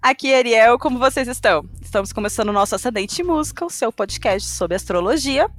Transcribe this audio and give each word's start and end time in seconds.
aqui 0.00 0.32
é 0.32 0.38
Ariel, 0.38 0.78
como 0.78 0.98
vocês 0.98 1.28
estão? 1.28 1.64
Estamos 1.80 2.12
começando 2.12 2.48
o 2.48 2.52
nosso 2.52 2.74
Ascendente 2.74 3.22
Música, 3.22 3.64
o 3.64 3.70
seu 3.70 3.92
podcast 3.92 4.48
sobre 4.48 4.76
astrologia. 4.76 5.50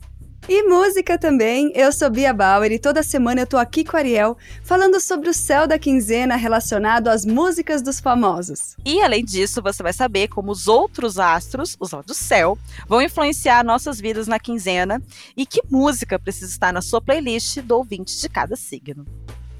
E 0.47 0.61
música 0.61 1.17
também. 1.17 1.71
Eu 1.73 1.91
sou 1.91 2.07
Bia 2.07 2.31
Bauer 2.31 2.71
e 2.71 2.77
toda 2.77 3.01
semana 3.01 3.41
eu 3.41 3.47
tô 3.47 3.57
aqui 3.57 3.83
com 3.83 3.97
a 3.97 3.99
Ariel 3.99 4.37
falando 4.63 4.99
sobre 4.99 5.27
o 5.27 5.33
céu 5.33 5.67
da 5.67 5.79
quinzena 5.79 6.35
relacionado 6.35 7.07
às 7.07 7.25
músicas 7.25 7.81
dos 7.81 7.99
famosos. 7.99 8.75
E 8.85 9.01
além 9.01 9.25
disso, 9.25 9.59
você 9.59 9.81
vai 9.81 9.91
saber 9.91 10.27
como 10.27 10.51
os 10.51 10.67
outros 10.67 11.17
astros, 11.17 11.75
os 11.79 11.89
do 12.05 12.13
céu, 12.13 12.59
vão 12.87 13.01
influenciar 13.01 13.63
nossas 13.63 13.99
vidas 13.99 14.27
na 14.27 14.39
quinzena 14.39 15.01
e 15.35 15.47
que 15.47 15.63
música 15.67 16.19
precisa 16.19 16.51
estar 16.51 16.71
na 16.71 16.81
sua 16.81 17.01
playlist 17.01 17.61
do 17.61 17.77
ouvinte 17.77 18.21
de 18.21 18.29
cada 18.29 18.55
signo. 18.55 19.03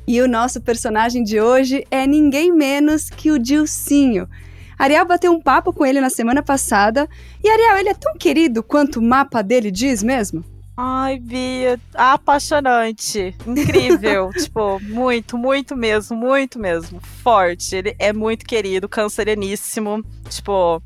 E 0.08 0.22
o 0.22 0.28
nosso 0.28 0.62
personagem 0.62 1.24
de 1.24 1.42
hoje 1.42 1.84
é 1.90 2.06
ninguém 2.06 2.54
menos 2.54 3.10
que 3.10 3.32
o 3.32 3.40
Dilcinho. 3.40 4.30
Ariel 4.78 5.06
bateu 5.06 5.32
um 5.32 5.42
papo 5.42 5.74
com 5.74 5.86
ele 5.86 6.02
na 6.02 6.10
semana 6.10 6.44
passada. 6.44 7.10
E 7.44 7.50
Ariel, 7.50 7.78
ele 7.78 7.90
é 7.90 7.94
tão 7.94 8.14
querido 8.18 8.62
quanto 8.64 9.00
o 9.00 9.04
mapa 9.04 9.42
dele 9.42 9.72
diz 9.72 10.04
mesmo? 10.04 10.44
Ai, 10.78 11.20
Bia, 11.20 11.80
apaixonante, 11.94 13.34
incrível, 13.48 14.30
tipo, 14.38 14.78
muito, 14.82 15.38
muito 15.38 15.74
mesmo, 15.74 16.18
muito 16.18 16.60
mesmo, 16.60 17.00
forte. 17.24 17.78
Ele 17.78 17.96
é 17.98 18.12
muito 18.12 18.46
querido, 18.46 18.90
cancerianíssimo, 18.90 20.04
tipo, 20.28 20.84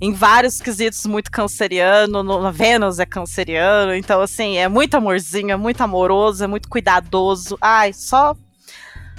em 0.00 0.12
vários 0.12 0.60
quesitos 0.60 1.06
muito 1.06 1.30
canceriano, 1.30 2.24
no, 2.24 2.50
Vênus 2.50 2.98
é 2.98 3.06
canceriano, 3.06 3.94
então 3.94 4.20
assim, 4.20 4.56
é 4.56 4.66
muito 4.66 4.96
amorzinho, 4.96 5.52
é 5.52 5.56
muito 5.56 5.80
amoroso, 5.82 6.42
é 6.42 6.48
muito 6.48 6.68
cuidadoso. 6.68 7.56
Ai, 7.60 7.92
só 7.92 8.34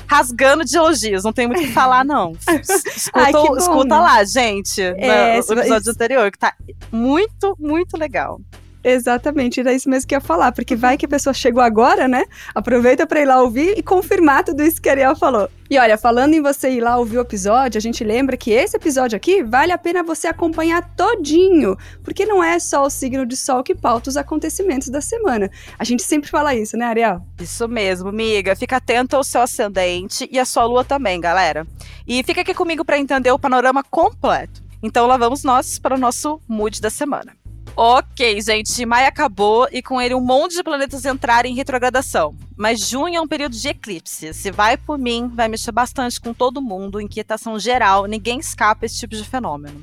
rasgando 0.10 0.66
de 0.66 0.76
elogios, 0.76 1.24
não 1.24 1.32
tem 1.32 1.46
muito 1.46 1.62
o 1.62 1.68
que 1.68 1.72
falar, 1.72 2.04
não. 2.04 2.32
Escuta, 2.96 3.20
Ai, 3.20 3.32
escuta 3.58 4.00
lá, 4.00 4.24
gente, 4.24 4.82
é, 4.82 5.40
no, 5.40 5.56
no 5.56 5.62
episódio 5.62 5.92
anterior, 5.92 6.32
que 6.32 6.40
tá 6.40 6.54
muito, 6.92 7.56
muito 7.60 7.96
legal. 7.96 8.42
Exatamente, 8.84 9.60
era 9.60 9.74
isso 9.74 9.90
mesmo 9.90 10.08
que 10.08 10.16
eu 10.16 10.20
ia 10.20 10.26
falar, 10.26 10.54
porque 10.54 10.76
vai 10.76 10.98
que 10.98 11.06
a 11.06 11.10
pessoa 11.10 11.34
chegou 11.34 11.62
agora, 11.62 12.08
né? 12.08 12.24
Aproveita 12.56 13.06
para 13.06 13.20
ir 13.20 13.26
lá 13.26 13.42
ouvir 13.42 13.78
e 13.78 13.84
confirmar 13.84 14.44
tudo 14.44 14.64
isso 14.64 14.82
que 14.82 14.88
a 14.88 14.94
Ariel 14.94 15.16
falou. 15.16 15.50
E 15.70 15.78
olha, 15.78 15.98
falando 15.98 16.34
em 16.34 16.42
você 16.42 16.72
ir 16.72 16.82
lá 16.82 16.98
ouvir 16.98 17.18
o 17.18 17.22
episódio, 17.22 17.78
a 17.78 17.82
gente 17.82 18.04
lembra 18.04 18.38
que 18.38 18.52
esse 18.52 18.76
episódio 18.76 19.18
aqui 19.18 19.44
vale 19.44 19.72
a 19.72 19.78
pena 19.78 20.02
você 20.02 20.28
acompanhar 20.28 20.96
todinho, 20.96 21.78
porque 22.04 22.26
não 22.26 22.44
é 22.44 22.58
só 22.58 22.84
o 22.84 22.90
signo 22.90 23.26
de 23.26 23.36
sol 23.36 23.64
que 23.64 23.76
pauta 23.76 24.10
os 24.10 24.18
acontecimentos 24.18 24.88
da 24.88 25.02
semana. 25.02 25.52
A 25.78 25.84
gente 25.84 26.02
sempre 26.02 26.30
fala 26.30 26.56
isso, 26.56 26.78
né, 26.78 26.86
Ariel? 26.86 27.22
Isso 27.40 27.68
mesmo, 27.68 28.10
amiga. 28.10 28.56
Fica 28.56 28.78
atento 28.78 29.16
ao 29.16 29.24
seu 29.24 29.42
ascendente 29.42 30.28
e 30.32 30.40
à 30.40 30.46
sua 30.46 30.64
lua 30.64 30.84
também, 30.84 31.20
galera. 31.20 31.68
E 32.08 32.24
fica 32.24 32.42
aqui 32.42 32.54
comigo 32.54 32.84
para 32.84 32.98
entender 32.98 33.32
o 33.32 33.38
panorama 33.38 33.84
completo. 33.84 34.64
Então 34.82 35.06
lá 35.06 35.18
vamos 35.18 35.44
nós 35.44 35.78
para 35.78 35.96
o 35.96 36.00
nosso 36.00 36.42
mood 36.48 36.82
da 36.82 36.90
semana. 36.90 37.39
Ok, 37.82 38.42
gente, 38.42 38.86
maio 38.86 39.08
acabou 39.08 39.66
e 39.72 39.82
com 39.82 40.02
ele 40.02 40.14
um 40.14 40.20
monte 40.20 40.54
de 40.54 40.62
planetas 40.62 41.06
entrarem 41.06 41.54
em 41.54 41.56
retrogradação. 41.56 42.36
Mas 42.58 42.82
junho 42.82 43.16
é 43.16 43.22
um 43.22 43.28
período 43.28 43.56
de 43.56 43.70
eclipse. 43.70 44.34
Se 44.34 44.52
vai 44.52 44.76
por 44.76 44.98
mim, 44.98 45.32
vai 45.34 45.48
mexer 45.48 45.72
bastante 45.72 46.20
com 46.20 46.34
todo 46.34 46.62
mundo, 46.62 47.00
inquietação 47.00 47.58
geral, 47.58 48.06
ninguém 48.06 48.38
escapa 48.38 48.86
esse 48.86 49.00
tipo 49.00 49.16
de 49.16 49.24
fenômeno. 49.24 49.82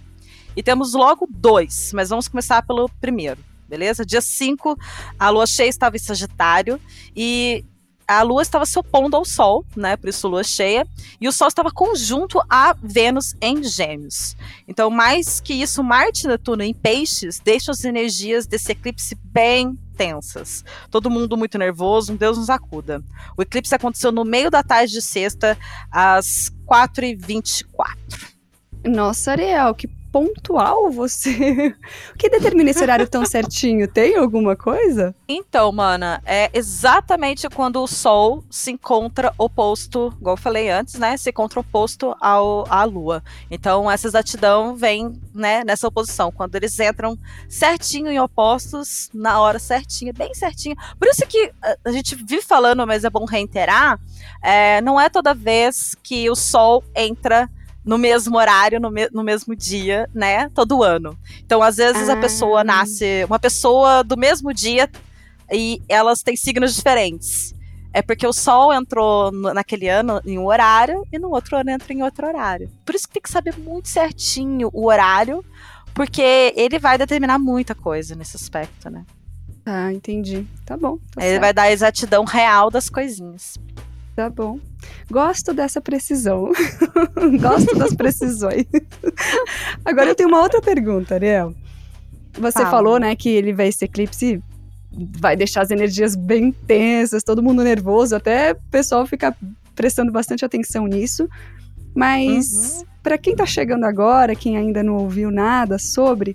E 0.55 0.63
temos 0.63 0.93
logo 0.93 1.27
dois, 1.31 1.91
mas 1.95 2.11
vamos 2.11 2.29
começar 2.29 2.61
pelo 2.67 2.87
primeiro, 3.01 3.43
beleza? 3.67 4.05
Dia 4.05 4.21
5, 4.21 4.77
a 5.19 5.31
lua 5.31 5.47
cheia 5.47 5.71
estava 5.71 5.97
em 5.97 5.99
Sagitário 5.99 6.79
e 7.17 7.65
a 8.07 8.23
Lua 8.23 8.43
estava 8.43 8.65
se 8.65 8.79
opondo 8.79 9.17
ao 9.17 9.25
Sol, 9.25 9.65
né? 9.77 9.97
Por 9.97 10.09
isso 10.09 10.29
Lua 10.29 10.45
cheia, 10.45 10.87
e 11.21 11.27
o 11.27 11.33
Sol 11.33 11.49
estava 11.49 11.71
conjunto 11.71 12.41
a 12.49 12.75
Vênus 12.81 13.35
em 13.41 13.65
Gêmeos. 13.65 14.37
Então, 14.69 14.91
mais 14.91 15.41
que 15.41 15.55
isso, 15.55 15.83
Marte 15.83 16.25
e 16.25 16.29
Netuno 16.29 16.63
em 16.63 16.73
Peixes 16.73 17.41
deixam 17.41 17.73
as 17.73 17.85
energias 17.85 18.47
desse 18.47 18.73
eclipse 18.73 19.17
bem 19.25 19.77
tensas. 19.97 20.65
Todo 20.91 21.11
mundo 21.11 21.37
muito 21.37 21.59
nervoso, 21.59 22.17
Deus 22.17 22.39
nos 22.39 22.51
acuda. 22.51 23.03
O 23.37 23.43
eclipse 23.43 23.75
aconteceu 23.75 24.13
no 24.13 24.25
meio 24.25 24.51
da 24.51 24.63
tarde 24.63 24.93
de 24.93 25.03
sexta, 25.03 25.59
às 25.91 26.53
4h24. 26.67 27.67
Nossa, 28.85 29.33
Ariel, 29.33 29.75
que 29.75 29.89
pontual 30.17 30.91
você. 30.91 31.75
o 32.15 32.19
que 32.19 32.31
determina 32.31 32.71
esse 32.71 32.83
horário 32.83 33.07
tão 33.07 33.27
certinho? 33.27 33.87
Tem 33.87 34.17
alguma 34.17 34.57
coisa? 34.57 35.15
Então, 35.29 35.71
mana, 35.71 36.23
é 36.25 36.49
exatamente 36.55 37.47
quando 37.51 37.83
o 37.83 37.87
Sol 37.87 38.43
se 38.49 38.71
encontra 38.71 39.31
oposto, 39.37 40.11
igual 40.19 40.33
eu 40.33 40.41
falei 40.41 40.71
antes, 40.71 40.95
né? 40.95 41.19
Se 41.19 41.29
encontra 41.29 41.61
oposto 41.61 42.17
ao, 42.19 42.65
à 42.73 42.83
Lua. 42.85 43.23
Então, 43.51 43.91
essa 43.91 44.07
exatidão 44.07 44.75
vem, 44.75 45.13
né, 45.35 45.63
nessa 45.65 45.87
oposição, 45.87 46.33
quando 46.33 46.55
eles 46.55 46.81
entram 46.81 47.19
certinho 47.47 48.11
em 48.11 48.19
opostos, 48.19 49.11
na 49.13 49.39
hora 49.43 49.59
certinha, 49.59 50.15
bem 50.15 50.33
certinho. 50.33 50.77
Por 50.99 51.09
isso 51.09 51.27
que 51.27 51.53
a 51.85 51.93
gente 51.93 52.15
vive 52.15 52.41
falando, 52.41 52.87
mas 52.87 53.05
é 53.05 53.11
bom 53.11 53.27
reiterar, 53.27 54.01
é, 54.43 54.81
não 54.81 54.99
é 54.99 55.11
toda 55.11 55.35
vez 55.35 55.95
que 56.03 56.31
o 56.31 56.35
Sol 56.35 56.83
entra 56.95 57.51
no 57.87 57.97
mesmo 57.97 58.37
horário, 58.37 58.81
no, 58.81 58.91
me 58.91 59.09
no 59.13 59.23
mesmo 59.23 59.55
dia, 59.55 60.11
né? 60.13 60.49
Todo 60.51 60.83
ano. 60.83 61.17
Então, 61.45 61.63
às 61.63 61.77
vezes, 61.77 62.09
ah. 62.09 62.15
a 62.15 62.17
pessoa 62.17 62.65
nasce. 62.65 63.25
Uma 63.25 63.39
pessoa 63.39 64.03
do 64.03 64.17
mesmo 64.17 64.53
dia 64.53 64.91
e 65.51 65.81
elas 65.89 66.23
têm 66.23 66.37
signos 66.37 66.75
diferentes. 66.75 67.55
É 67.93 68.03
porque 68.03 68.27
o 68.27 68.33
Sol 68.33 68.75
entrou 68.75 69.31
naquele 69.33 69.89
ano 69.89 70.21
em 70.27 70.39
um 70.39 70.47
horário 70.47 71.07
e 71.11 71.19
no 71.19 71.31
outro 71.31 71.57
ano 71.57 71.71
entra 71.71 71.93
em 71.95 72.03
outro 72.03 72.27
horário. 72.27 72.69
Por 72.85 72.95
isso 72.95 73.07
que 73.07 73.15
tem 73.15 73.23
que 73.23 73.31
saber 73.31 73.57
muito 73.57 73.89
certinho 73.89 74.69
o 74.75 74.87
horário, 74.87 75.43
porque 75.95 76.53
ele 76.55 76.79
vai 76.79 76.99
determinar 76.99 77.39
muita 77.39 77.75
coisa 77.75 78.15
nesse 78.15 78.37
aspecto, 78.37 78.91
né? 78.91 79.05
Ah, 79.65 79.93
entendi. 79.93 80.47
Tá 80.67 80.77
bom. 80.77 80.99
Tá 81.15 81.23
ele 81.23 81.31
certo. 81.31 81.41
vai 81.41 81.53
dar 81.55 81.63
a 81.63 81.73
exatidão 81.73 82.25
real 82.25 82.71
das 82.71 82.91
coisinhas. 82.91 83.57
Tá 84.17 84.31
bom. 84.31 84.59
Gosto 85.11 85.53
dessa 85.53 85.79
precisão. 85.79 86.51
Gosto 87.39 87.77
das 87.77 87.93
precisões. 87.95 88.65
Agora 89.85 90.09
eu 90.09 90.15
tenho 90.15 90.31
uma 90.31 90.41
outra 90.41 90.63
pergunta, 90.63 91.15
Ariel. 91.15 91.55
Você 92.33 92.61
Fala. 92.61 92.71
falou, 92.71 92.99
né, 92.99 93.15
que 93.15 93.29
ele 93.29 93.53
vai 93.53 93.69
esse 93.69 93.85
eclipse 93.85 94.43
vai 94.91 95.37
deixar 95.37 95.61
as 95.61 95.71
energias 95.71 96.17
bem 96.17 96.51
tensas, 96.51 97.23
todo 97.23 97.43
mundo 97.43 97.63
nervoso, 97.63 98.17
até 98.17 98.53
o 98.53 98.71
pessoal 98.71 99.07
fica 99.07 99.37
prestando 99.75 100.11
bastante 100.11 100.43
atenção 100.43 100.87
nisso. 100.87 101.29
Mas 101.95 102.79
uhum. 102.79 102.87
para 103.03 103.19
quem 103.19 103.37
tá 103.37 103.45
chegando 103.45 103.85
agora, 103.85 104.35
quem 104.35 104.57
ainda 104.57 104.83
não 104.83 104.95
ouviu 104.95 105.31
nada 105.31 105.79
sobre, 105.79 106.35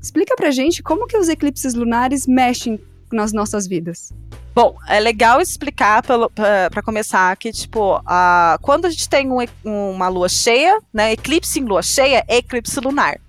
explica 0.00 0.34
pra 0.34 0.50
gente 0.50 0.82
como 0.82 1.06
que 1.06 1.18
os 1.18 1.28
eclipses 1.28 1.74
lunares 1.74 2.26
mexem 2.26 2.80
nas 3.12 3.32
nossas 3.32 3.66
vidas. 3.66 4.12
Bom, 4.54 4.76
é 4.88 4.98
legal 4.98 5.40
explicar 5.40 6.02
para 6.02 6.82
começar 6.82 7.36
que, 7.36 7.52
tipo, 7.52 8.00
a, 8.04 8.58
quando 8.60 8.86
a 8.86 8.90
gente 8.90 9.08
tem 9.08 9.30
um, 9.30 9.46
uma 9.64 10.08
lua 10.08 10.28
cheia, 10.28 10.80
né? 10.92 11.12
Eclipse 11.12 11.60
em 11.60 11.64
lua 11.64 11.82
cheia 11.82 12.24
é 12.26 12.38
eclipse 12.38 12.80
lunar. 12.80 13.20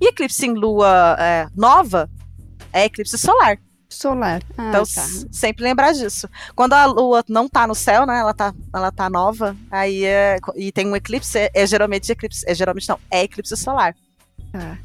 E 0.00 0.08
eclipse 0.08 0.46
em 0.46 0.54
lua 0.54 1.16
é, 1.18 1.48
nova 1.56 2.08
é 2.72 2.84
eclipse 2.84 3.18
solar. 3.18 3.58
Solar. 3.88 4.42
Ah, 4.56 4.68
então, 4.68 4.84
tá. 4.84 5.06
sempre 5.32 5.64
lembrar 5.64 5.92
disso. 5.92 6.28
Quando 6.54 6.74
a 6.74 6.84
lua 6.86 7.24
não 7.28 7.48
tá 7.48 7.66
no 7.66 7.74
céu, 7.74 8.04
né? 8.06 8.20
Ela 8.20 8.34
tá, 8.34 8.54
ela 8.72 8.92
tá 8.92 9.10
nova, 9.10 9.56
aí 9.70 10.04
é, 10.04 10.38
e 10.54 10.70
tem 10.70 10.86
um 10.86 10.94
eclipse, 10.94 11.38
é, 11.38 11.50
é 11.54 11.66
geralmente 11.66 12.12
eclipse. 12.12 12.44
É 12.46 12.54
geralmente 12.54 12.88
não, 12.88 12.98
é 13.10 13.24
eclipse 13.24 13.56
solar. 13.56 13.94
Tá. 14.52 14.78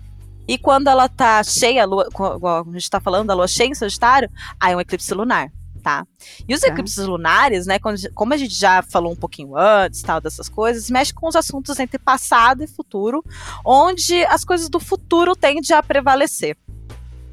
E 0.52 0.58
quando 0.58 0.90
ela 0.90 1.08
tá 1.08 1.42
cheia, 1.46 1.84
a 1.84 1.86
lua, 1.86 2.10
a 2.10 2.72
gente 2.74 2.90
tá 2.90 3.00
falando 3.00 3.28
da 3.28 3.34
lua 3.34 3.48
cheia 3.48 3.70
em 3.70 3.74
Sagitário, 3.74 4.30
aí 4.60 4.74
é 4.74 4.76
um 4.76 4.82
eclipse 4.82 5.14
lunar 5.14 5.50
tá? 5.82 6.06
E 6.48 6.54
os 6.54 6.62
tá. 6.62 6.68
eclipses 6.68 7.08
lunares, 7.08 7.66
né, 7.66 7.80
quando, 7.80 8.00
como 8.14 8.36
a 8.36 8.38
gente 8.38 8.54
já 8.54 8.84
falou 8.84 9.14
um 9.14 9.16
pouquinho 9.16 9.58
antes, 9.58 10.04
tal, 10.04 10.22
dessas 10.22 10.48
coisas, 10.48 10.92
mexe 10.92 11.12
com 11.12 11.28
os 11.28 11.36
assuntos 11.36 11.80
entre 11.80 11.98
passado 11.98 12.64
e 12.64 12.68
futuro, 12.68 13.26
onde 13.66 14.24
as 14.26 14.46
coisas 14.46 14.70
do 14.70 14.80
futuro 14.80 15.36
tendem 15.36 15.76
a 15.76 15.82
prevalecer, 15.82 16.56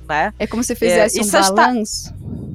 né? 0.09 0.33
É 0.39 0.47
como 0.47 0.65
se 0.65 0.75
fizesse 0.75 1.21
é, 1.21 1.23
um 1.23 1.31
balanço. 1.55 2.15
Está... 2.15 2.48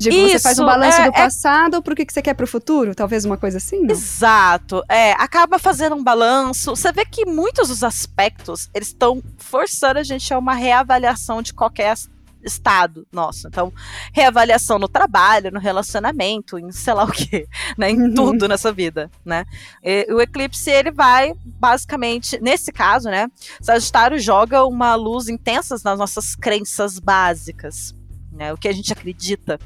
Digo, 0.00 0.16
Isso, 0.16 0.30
você 0.30 0.38
faz 0.38 0.58
um 0.58 0.64
balanço 0.64 0.98
é, 0.98 1.04
do 1.04 1.08
é 1.08 1.12
passado 1.12 1.76
é... 1.76 1.80
pro 1.82 1.94
que, 1.94 2.06
que 2.06 2.12
você 2.12 2.22
quer 2.22 2.32
pro 2.32 2.46
futuro? 2.46 2.94
Talvez 2.94 3.26
uma 3.26 3.36
coisa 3.36 3.58
assim, 3.58 3.82
não? 3.82 3.90
Exato. 3.90 4.82
É, 4.88 5.12
acaba 5.12 5.58
fazendo 5.58 5.94
um 5.94 6.02
balanço. 6.02 6.74
Você 6.74 6.90
vê 6.90 7.04
que 7.04 7.26
muitos 7.26 7.68
dos 7.68 7.84
aspectos, 7.84 8.70
eles 8.72 8.88
estão 8.88 9.22
forçando 9.36 9.98
a 9.98 10.02
gente 10.02 10.32
a 10.32 10.38
uma 10.38 10.54
reavaliação 10.54 11.42
de 11.42 11.52
qualquer 11.52 11.94
estado 12.42 13.06
nosso. 13.12 13.46
Então, 13.46 13.70
reavaliação 14.10 14.78
no 14.78 14.88
trabalho, 14.88 15.50
no 15.50 15.60
relacionamento, 15.60 16.58
em 16.58 16.72
sei 16.72 16.94
lá 16.94 17.04
o 17.04 17.12
quê, 17.12 17.46
né? 17.76 17.90
Em 17.90 18.00
uhum. 18.00 18.14
tudo 18.14 18.48
nessa 18.48 18.72
vida, 18.72 19.10
né? 19.22 19.44
E, 19.82 20.06
o 20.10 20.18
eclipse, 20.18 20.70
ele 20.70 20.90
vai, 20.90 21.34
basicamente, 21.44 22.40
nesse 22.40 22.72
caso, 22.72 23.10
né? 23.10 23.28
Sagitário 23.60 24.18
joga 24.18 24.64
uma 24.64 24.94
luz 24.94 25.28
intensa 25.28 25.76
nas 25.84 25.98
nossas 25.98 26.34
crenças 26.34 26.98
básicas, 26.98 27.94
né? 28.32 28.50
O 28.50 28.56
que 28.56 28.68
a 28.68 28.72
gente 28.72 28.90
acredita, 28.92 29.58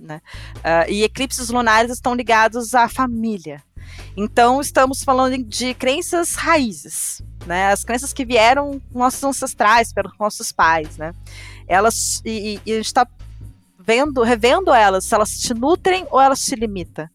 né? 0.00 0.20
Uh, 0.56 0.90
e 0.90 1.02
eclipses 1.02 1.48
lunares 1.48 1.90
estão 1.90 2.14
ligados 2.14 2.74
à 2.74 2.88
família, 2.88 3.62
Então, 4.16 4.60
estamos 4.60 5.02
falando 5.02 5.42
de 5.42 5.74
crenças 5.74 6.34
raízes, 6.34 7.22
né? 7.46 7.72
As 7.72 7.84
crenças 7.84 8.12
que 8.12 8.24
vieram 8.24 8.80
com 8.92 8.98
nossos 8.98 9.22
ancestrais, 9.22 9.92
pelos 9.92 10.12
nossos 10.18 10.52
pais, 10.52 10.96
né? 10.96 11.12
Elas, 11.66 12.20
e, 12.24 12.60
e 12.64 12.72
a 12.72 12.76
gente 12.76 12.86
está 12.86 13.06
vendo, 13.78 14.22
revendo 14.22 14.72
elas, 14.72 15.04
se 15.04 15.14
elas 15.14 15.38
te 15.38 15.54
nutrem 15.54 16.06
ou 16.10 16.20
elas 16.20 16.40
te 16.44 16.54
limitam. 16.54 17.08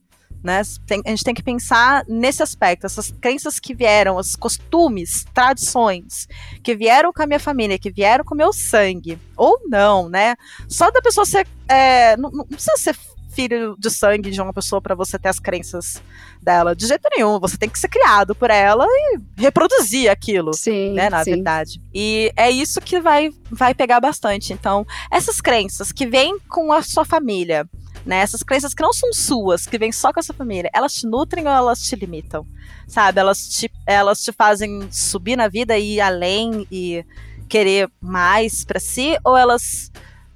Né? 0.44 0.62
Tem, 0.86 1.02
a 1.06 1.10
gente 1.10 1.24
tem 1.24 1.34
que 1.34 1.42
pensar 1.42 2.04
nesse 2.08 2.44
aspecto, 2.44 2.86
essas 2.86 3.12
crenças 3.22 3.60
que 3.60 3.74
vieram, 3.74 4.18
os 4.18 4.36
costumes, 4.36 5.26
tradições, 5.34 6.28
que 6.62 6.76
vieram 6.76 7.14
com 7.14 7.24
a 7.24 7.26
minha 7.26 7.40
família, 7.40 7.80
que 7.80 7.90
vieram 7.90 8.26
com 8.26 8.36
o 8.36 8.38
meu 8.38 8.52
sangue, 8.52 9.18
ou 9.38 9.58
não, 9.68 10.10
né? 10.10 10.36
Só 10.68 10.92
da 10.92 11.02
pessoa 11.02 11.26
ser. 11.26 11.48
É, 11.68 12.18
não, 12.18 12.30
não 12.30 12.46
precisa 12.46 12.76
ser 12.76 12.98
filho 13.34 13.76
de 13.78 13.90
sangue 13.90 14.30
de 14.30 14.40
uma 14.40 14.54
pessoa 14.54 14.82
para 14.82 14.96
você 14.96 15.18
ter 15.18 15.30
as 15.30 15.40
crenças 15.40 16.02
dela. 16.42 16.76
De 16.76 16.86
jeito 16.88 17.10
nenhum. 17.16 17.40
Você 17.40 17.58
tem 17.58 17.70
que 17.70 17.80
ser 17.80 17.88
criado 17.88 18.36
por 18.36 18.50
ela 18.50 18.86
e 18.88 19.20
reproduzir 19.36 20.10
aquilo. 20.10 20.54
Sim. 20.54 20.94
Né, 20.94 21.10
na 21.10 21.24
sim. 21.24 21.32
verdade. 21.32 21.82
E 21.94 22.32
é 22.36 22.50
isso 22.50 22.80
que 22.80 23.02
vai, 23.02 23.32
vai 23.52 23.74
pegar 23.74 24.00
bastante. 24.00 24.54
Então, 24.54 24.86
essas 25.12 25.42
crenças 25.42 25.92
que 25.92 26.06
vêm 26.06 26.38
com 26.48 26.72
a 26.72 26.82
sua 26.82 27.04
família, 27.04 27.68
né? 28.06 28.18
Essas 28.18 28.44
crenças 28.44 28.74
que 28.74 28.84
não 28.84 28.94
são 28.94 29.14
suas, 29.14 29.66
que 29.66 29.78
vêm 29.78 29.92
só 29.92 30.12
com 30.12 30.20
a 30.20 30.24
sua 30.24 30.36
família, 30.36 30.70
elas 30.74 30.94
te 30.94 31.08
nutrem 31.08 31.46
ou 31.46 31.54
elas 31.54 31.82
te 31.82 31.96
limitam? 31.96 32.46
Sabe? 32.88 33.20
Elas 33.20 33.48
te, 33.48 33.72
elas 33.86 34.22
te 34.22 34.32
fazem 34.32 34.92
subir 34.92 35.36
na 35.36 35.48
vida 35.48 35.78
e 35.78 35.96
ir 35.96 36.02
além 36.02 36.68
e 36.72 37.06
querer 37.48 37.90
mais 38.02 38.66
para 38.66 38.80
si, 38.80 39.18
ou 39.24 39.38
elas 39.38 39.92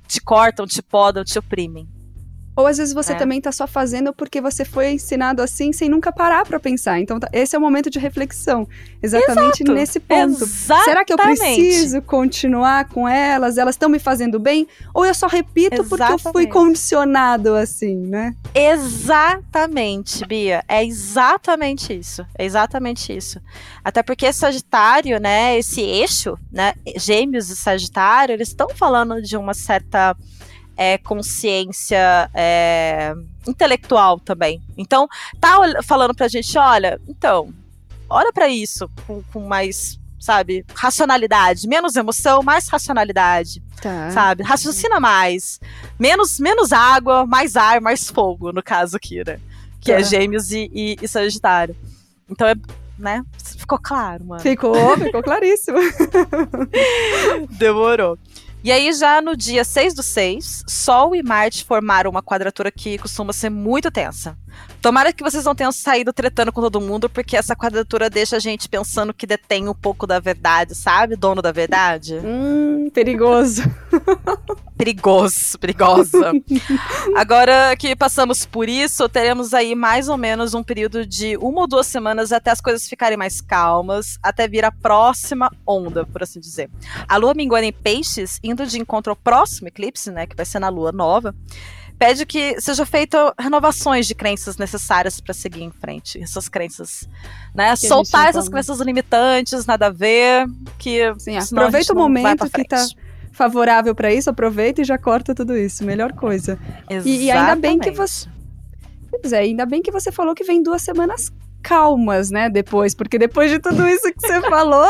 te 0.07 0.21
cortam, 0.21 0.65
te 0.65 0.81
podam, 0.81 1.23
te 1.23 1.37
oprimem? 1.39 1.87
Ou 2.57 2.65
às 2.67 2.77
vezes 2.77 2.93
você 2.93 3.13
É. 3.13 3.15
também 3.15 3.39
tá 3.39 3.51
só 3.51 3.67
fazendo 3.67 4.11
porque 4.11 4.41
você 4.41 4.65
foi 4.65 4.91
ensinado 4.91 5.41
assim 5.43 5.71
sem 5.71 5.87
nunca 5.87 6.11
parar 6.11 6.43
pra 6.43 6.59
pensar. 6.59 6.99
Então 6.99 7.19
tá- 7.19 7.29
esse 7.31 7.55
é 7.55 7.59
o 7.59 7.61
momento 7.61 7.89
de 7.89 7.99
reflexão. 7.99 8.67
Exatamente 9.01 9.61
Exato. 9.61 9.73
nesse 9.73 9.99
ponto. 9.99 10.43
Exatamente. 10.43 10.85
Será 10.85 11.05
que 11.05 11.13
eu 11.13 11.17
preciso 11.17 12.01
continuar 12.01 12.89
com 12.89 13.07
elas? 13.07 13.59
Elas 13.59 13.75
estão 13.75 13.87
me 13.87 13.99
fazendo 13.99 14.39
bem? 14.39 14.67
Ou 14.93 15.05
eu 15.05 15.13
só 15.13 15.27
repito 15.27 15.83
porque 15.83 16.01
eu 16.03 16.17
fui 16.17 16.43
Exatamente. 16.45 16.51
condicionado 16.51 17.53
assim, 17.55 17.95
né? 17.95 18.33
Exatamente, 18.55 20.25
Bia. 20.25 20.63
É 20.67 20.83
exatamente 20.83 21.93
isso. 21.97 22.25
É 22.37 22.43
exatamente 22.43 23.15
isso. 23.15 23.39
Até 23.83 24.01
porque 24.01 24.33
Sagitário, 24.33 25.19
né, 25.19 25.57
esse 25.57 25.81
eixo, 25.81 26.37
né, 26.51 26.73
Gêmeos 26.95 27.49
e 27.49 27.55
Sagitário, 27.55 28.33
eles 28.33 28.47
estão 28.49 28.69
falando 28.69 29.21
de 29.21 29.37
uma 29.37 29.53
certa 29.53 30.15
é, 30.77 30.97
consciência 30.99 32.29
é, 32.33 33.13
intelectual 33.47 34.19
também. 34.19 34.61
Então, 34.77 35.07
tá 35.41 35.57
falando 35.83 36.13
pra 36.15 36.27
gente, 36.27 36.57
olha, 36.57 37.01
então, 37.07 37.51
olha 38.09 38.31
pra 38.31 38.47
isso 38.47 38.89
com, 39.07 39.23
com 39.33 39.47
mais, 39.47 39.99
sabe, 40.19 40.63
racionalidade, 40.75 41.67
menos 41.67 41.95
emoção, 41.95 42.41
mais 42.43 42.67
racionalidade 42.69 43.61
Tá. 43.81 44.09
sabe? 44.09 44.41
Raciocina 44.43 44.99
mais. 44.99 45.59
Menos, 45.99 46.39
menos 46.39 46.71
água, 46.73 47.27
mais 47.27 47.55
ar, 47.55 47.79
mais 47.79 48.09
fogo, 48.09 48.51
no 48.51 48.63
caso 48.63 48.97
aqui, 48.97 49.23
né? 49.23 49.39
Que 49.79 49.91
é 49.91 49.97
Tá. 49.97 50.01
gêmeos 50.01 50.51
e, 50.51 50.69
e, 50.73 50.95
e 50.99 51.07
Sagitário. 51.07 51.75
Então 52.27 52.47
é, 52.47 52.55
né? 52.97 53.23
Ficou 53.55 53.77
claro, 53.77 54.25
mano. 54.25 54.41
Ficou, 54.41 54.97
ficou 54.97 55.21
claríssimo. 55.21 55.77
Demorou. 57.51 58.17
E 58.67 58.71
aí, 58.73 58.91
já 58.91 59.21
no 59.21 59.33
dia 59.33 59.63
6 59.63 59.93
do 59.93 60.03
6, 60.03 60.65
Sol 60.67 61.15
e 61.15 61.23
Marte 61.23 61.63
formaram 61.63 62.11
uma 62.11 62.21
quadratura 62.21 62.69
que 62.69 62.97
costuma 62.97 63.31
ser 63.31 63.49
muito 63.49 63.89
tensa. 63.89 64.37
Tomara 64.81 65.11
que 65.11 65.23
vocês 65.23 65.43
não 65.43 65.55
tenham 65.55 65.71
saído 65.71 66.13
tretando 66.13 66.51
com 66.51 66.61
todo 66.61 66.79
mundo, 66.79 67.09
porque 67.09 67.35
essa 67.35 67.55
quadratura 67.55 68.09
deixa 68.09 68.35
a 68.35 68.39
gente 68.39 68.69
pensando 68.69 69.13
que 69.13 69.25
detém 69.25 69.67
um 69.67 69.73
pouco 69.73 70.05
da 70.05 70.19
verdade, 70.19 70.75
sabe? 70.75 71.15
Dono 71.15 71.41
da 71.41 71.51
verdade. 71.51 72.15
hum, 72.23 72.89
perigoso. 72.93 73.63
perigoso, 74.77 75.57
perigosa. 75.59 76.31
Agora 77.15 77.75
que 77.75 77.95
passamos 77.95 78.45
por 78.45 78.69
isso, 78.69 79.09
teremos 79.09 79.53
aí 79.53 79.73
mais 79.75 80.07
ou 80.07 80.17
menos 80.17 80.53
um 80.53 80.63
período 80.63 81.05
de 81.05 81.35
uma 81.37 81.61
ou 81.61 81.67
duas 81.67 81.87
semanas 81.87 82.31
até 82.31 82.51
as 82.51 82.61
coisas 82.61 82.87
ficarem 82.87 83.17
mais 83.17 83.41
calmas, 83.41 84.19
até 84.21 84.47
vir 84.47 84.63
a 84.63 84.71
próxima 84.71 85.51
onda, 85.65 86.05
por 86.05 86.23
assim 86.23 86.39
dizer. 86.39 86.69
A 87.07 87.17
lua 87.17 87.33
minguando 87.33 87.65
em 87.65 87.73
peixes, 87.73 88.39
indo 88.63 88.69
de 88.69 88.79
encontro 88.79 89.11
ao 89.11 89.15
próximo 89.15 89.67
eclipse, 89.67 90.11
né, 90.11 90.25
que 90.25 90.35
vai 90.35 90.45
ser 90.45 90.59
na 90.59 90.69
lua 90.69 90.91
nova, 90.91 91.35
pede 91.99 92.25
que 92.25 92.59
seja 92.61 92.85
feita 92.85 93.33
renovações 93.39 94.05
de 94.07 94.13
crenças 94.15 94.57
necessárias 94.57 95.19
para 95.19 95.33
seguir 95.33 95.63
em 95.63 95.71
frente, 95.71 96.21
essas 96.21 96.47
crenças, 96.49 97.07
né, 97.55 97.75
gente 97.75 97.87
soltar 97.87 98.27
essas 98.29 98.49
crenças 98.49 98.79
limitantes, 98.79 99.65
nada 99.65 99.87
a 99.87 99.89
ver, 99.89 100.45
que 100.77 100.99
Sim, 101.19 101.37
aproveita 101.37 101.93
o 101.93 101.95
momento 101.95 102.49
que 102.49 102.63
tá 102.65 102.77
frente. 102.77 102.97
favorável 103.31 103.93
pra 103.95 104.13
isso, 104.13 104.29
aproveita 104.29 104.81
e 104.81 104.85
já 104.85 104.97
corta 104.97 105.33
tudo 105.35 105.55
isso. 105.57 105.83
Melhor 105.83 106.13
coisa. 106.13 106.57
E- 106.89 107.25
e 107.25 107.31
ainda 107.31 107.55
bem 107.55 107.79
que 107.79 107.91
você- 107.91 108.27
Pois 109.09 109.33
é, 109.33 109.39
ainda 109.39 109.65
bem 109.65 109.81
que 109.81 109.89
você 109.91 110.11
falou 110.11 110.35
que 110.35 110.43
vem 110.43 110.61
duas 110.61 110.81
semanas 110.81 111.31
calmas, 111.67 112.31
né, 112.31 112.49
depois, 112.49 112.95
porque 112.95 113.19
depois 113.19 113.51
de 113.51 113.59
tudo 113.59 113.85
isso 113.87 114.03
que 114.13 114.19
você 114.21 114.39
falou, 114.49 114.87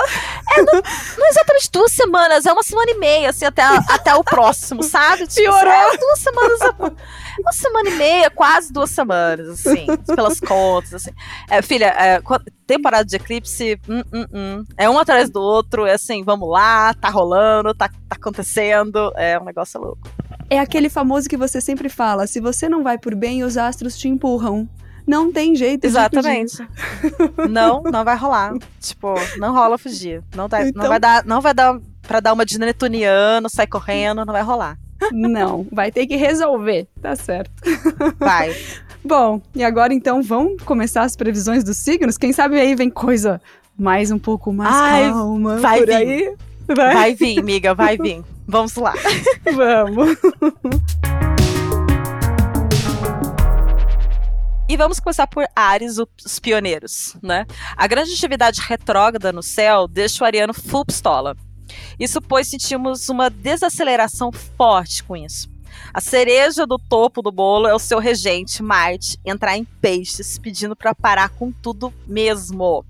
Não 1.18 1.28
exatamente 1.30 1.72
duas 1.72 1.92
semanas, 1.92 2.46
é 2.46 2.54
uma 2.54 2.62
semana 2.64 2.92
e 2.92 2.98
meia, 3.00 3.30
assim, 3.32 3.46
até, 3.46 3.62
a- 3.64 3.84
até 3.90 4.14
o 4.14 4.24
próximo, 4.24 4.84
sabe? 4.84 5.26
Tipo, 5.28 5.42
Piorou. 5.42 5.72
é 5.74 5.98
duas 5.98 6.20
semanas. 6.20 6.60
Uma 7.40 7.52
semana 7.52 7.90
e 7.90 7.94
meia, 7.96 8.30
quase 8.30 8.72
duas 8.72 8.90
semanas, 8.92 9.48
assim, 9.50 9.86
pelas 10.16 10.40
contas, 10.40 10.94
assim. 10.94 11.12
É, 11.50 11.62
filha, 11.62 11.88
é, 11.98 12.22
temporada 12.66 13.06
de 13.06 13.16
eclipse, 13.16 13.80
hum, 13.88 14.04
hum, 14.14 14.26
hum, 14.34 14.66
é 14.78 14.90
um 14.90 14.98
atrás 15.00 15.30
do 15.30 15.42
outro, 15.42 15.86
é 15.86 15.94
assim, 15.94 16.24
vamos 16.24 16.50
lá, 16.50 16.94
tá 16.94 17.10
rolando, 17.10 17.74
tá, 17.74 17.90
tá 17.90 18.16
acontecendo, 18.16 19.12
é 19.16 19.40
um 19.40 19.44
negócio 19.46 19.80
louco. 19.80 20.10
é 20.50 20.60
aquele 20.60 20.90
famoso 20.90 21.28
que 21.30 21.38
você 21.38 21.60
sempre 21.62 21.90
fala, 21.90 22.26
se 22.28 22.40
você 22.40 22.68
não 22.70 22.84
vai 22.84 22.98
por 22.98 23.14
bem, 23.16 23.44
os 23.44 23.58
astros 23.58 23.98
te 23.98 24.08
empurram. 24.08 24.68
Não 25.08 25.32
tem 25.32 25.56
jeito 25.56 25.82
de 25.82 25.88
Exatamente. 25.88 26.58
Não, 27.50 27.82
não 27.84 28.04
vai 28.04 28.18
rolar. 28.18 28.54
Tipo, 28.82 29.16
não 29.38 29.54
rola 29.54 29.78
fugir. 29.78 30.22
Não, 30.36 30.48
dá, 30.50 30.68
Então- 30.68 30.84
não 30.84 30.90
vai 30.90 31.00
dar, 31.00 31.26
não 31.26 31.42
vai 31.42 31.54
dar 31.54 31.80
pra 32.02 32.20
dar 32.20 32.34
uma 32.34 32.46
de 32.46 32.60
netuniano, 32.60 33.50
sair 33.50 33.68
correndo, 33.68 34.26
não 34.26 34.34
vai 34.34 34.42
rolar. 34.44 34.78
fugir. 35.00 35.14
Não, 35.14 35.66
vai 35.72 35.92
ter 35.92 36.06
que 36.08 36.16
resolver, 36.16 36.88
tá 37.02 37.16
certo. 37.16 37.52
Vai. 38.20 38.54
Bom, 39.04 39.42
e 39.56 39.64
agora 39.64 39.94
então 39.94 40.22
vamos 40.22 40.62
começar 40.64 41.04
as 41.04 41.16
previsões 41.16 41.64
dos 41.64 41.78
signos? 41.78 42.18
Quem 42.18 42.34
sabe 42.34 42.60
aí 42.60 42.76
vem 42.76 42.90
coisa 42.90 43.42
mais 43.80 44.12
um 44.12 44.20
pouco 44.20 44.52
mais 44.52 44.76
Ai, 44.76 45.10
calma 45.10 45.56
vai 45.58 45.86
vir. 45.86 45.94
aí. 45.96 46.36
Vai, 46.68 46.94
Vai 46.94 47.16
vir, 47.16 47.40
amiga, 47.40 47.74
vai 47.74 47.98
vir. 47.98 48.22
Vamos 48.46 48.76
lá. 48.76 48.94
vamos. 49.56 50.18
E 54.70 54.76
vamos 54.76 55.00
começar 55.00 55.28
por 55.28 55.48
Ares, 55.56 55.98
os 55.98 56.40
pioneiros, 56.40 57.16
né? 57.24 57.46
A 57.76 57.88
grande 57.88 58.12
atividade 58.12 58.60
retrógrada 58.60 59.32
no 59.32 59.42
céu 59.42 59.88
deixa 59.88 60.22
o 60.24 60.28
ariano 60.28 60.54
full 60.54 60.84
pistola. 60.86 61.38
Isso 61.98 62.22
pois 62.22 62.50
sentimos 62.50 63.08
uma 63.08 63.30
desaceleração 63.30 64.30
forte 64.30 65.04
com 65.06 65.16
isso. 65.16 65.50
A 65.94 66.02
cereja 66.02 66.66
do 66.66 66.78
topo 66.78 67.22
do 67.22 67.32
bolo 67.32 67.68
é 67.68 67.74
o 67.74 67.80
seu 67.80 68.00
regente, 68.00 68.62
Marte, 68.62 69.18
entrar 69.26 69.58
em 69.58 69.64
peixes, 69.64 70.38
pedindo 70.38 70.76
para 70.76 70.94
parar 70.94 71.30
com 71.30 71.50
tudo 71.50 71.94
mesmo. 72.06 72.86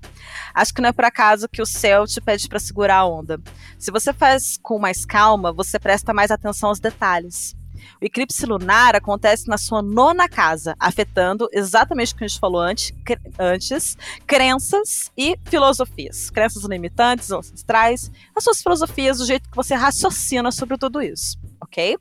Acho 0.52 0.74
que 0.74 0.82
não 0.82 0.88
é 0.88 0.92
por 0.92 1.04
acaso 1.04 1.48
que 1.48 1.62
o 1.62 1.66
céu 1.66 2.06
te 2.06 2.20
pede 2.20 2.48
para 2.48 2.58
segurar 2.58 2.98
a 2.98 3.06
onda. 3.06 3.40
Se 3.78 3.92
você 3.92 4.12
faz 4.12 4.58
com 4.60 4.80
mais 4.80 5.04
calma, 5.04 5.52
você 5.52 5.78
presta 5.78 6.12
mais 6.12 6.32
atenção 6.32 6.70
aos 6.70 6.80
detalhes. 6.80 7.54
O 8.00 8.04
eclipse 8.04 8.44
lunar 8.46 8.94
acontece 8.94 9.48
na 9.48 9.58
sua 9.58 9.82
nona 9.82 10.28
casa, 10.28 10.74
afetando 10.78 11.48
exatamente 11.52 12.12
o 12.14 12.16
que 12.16 12.24
a 12.24 12.28
gente 12.28 12.38
falou 12.40 12.60
antes, 12.60 12.92
cre- 13.04 13.18
antes 13.38 13.96
crenças 14.26 15.10
e 15.16 15.36
filosofias. 15.44 16.30
Crenças 16.30 16.64
limitantes, 16.64 17.30
ancestrais, 17.30 18.10
as 18.36 18.44
suas 18.44 18.62
filosofias, 18.62 19.20
o 19.20 19.26
jeito 19.26 19.48
que 19.50 19.56
você 19.56 19.74
raciocina 19.74 20.52
sobre 20.52 20.76
tudo 20.78 21.02
isso, 21.02 21.36
ok? 21.60 21.96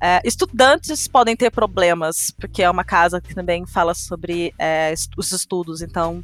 É, 0.00 0.20
estudantes 0.24 1.08
podem 1.08 1.34
ter 1.34 1.50
problemas, 1.50 2.30
porque 2.38 2.62
é 2.62 2.70
uma 2.70 2.84
casa 2.84 3.18
que 3.20 3.34
também 3.34 3.66
fala 3.66 3.94
sobre 3.94 4.52
é, 4.58 4.92
est- 4.92 5.10
os 5.16 5.32
estudos, 5.32 5.80
então 5.80 6.22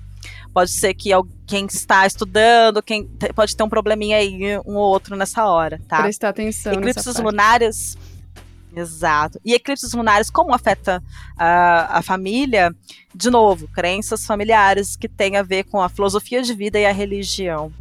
pode 0.53 0.71
ser 0.71 0.93
que 0.93 1.11
alguém 1.11 1.67
está 1.67 2.07
estudando, 2.07 2.83
quem 2.83 3.07
pode 3.35 3.57
ter 3.57 3.63
um 3.65 3.69
probleminha 3.71 4.19
aí, 4.19 4.59
um 4.67 4.75
ou 4.77 4.91
outro 4.91 5.17
nessa 5.17 5.47
hora, 5.47 5.81
tá? 5.89 6.03
Prestar 6.03 6.29
atenção 6.29 6.73
Eclipses 6.75 7.05
parte. 7.15 7.25
Exato. 8.75 9.39
E 9.45 9.55
eclipses 9.55 9.93
lunares, 9.93 10.31
como 10.31 10.55
afeta 10.55 11.03
a, 11.37 11.99
a 11.99 12.03
família? 12.03 12.75
De 13.15 13.31
novo, 13.31 13.69
crenças 13.69 14.25
familiares 14.25 14.97
que 14.97 15.09
têm 15.09 15.37
a 15.37 15.43
ver 15.43 15.65
com 15.65 15.81
a 15.81 15.89
filosofia 15.89 16.43
de 16.43 16.55
vida 16.55 16.79
e 16.79 16.87
a 16.87 16.93
religião. 16.93 17.73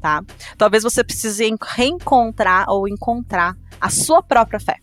Tá? 0.00 0.22
Talvez 0.58 0.82
você 0.82 1.02
precise 1.02 1.44
en- 1.44 1.56
reencontrar 1.60 2.68
ou 2.68 2.86
encontrar 2.86 3.56
a 3.80 3.88
sua 3.88 4.22
própria 4.22 4.60
fé. 4.60 4.76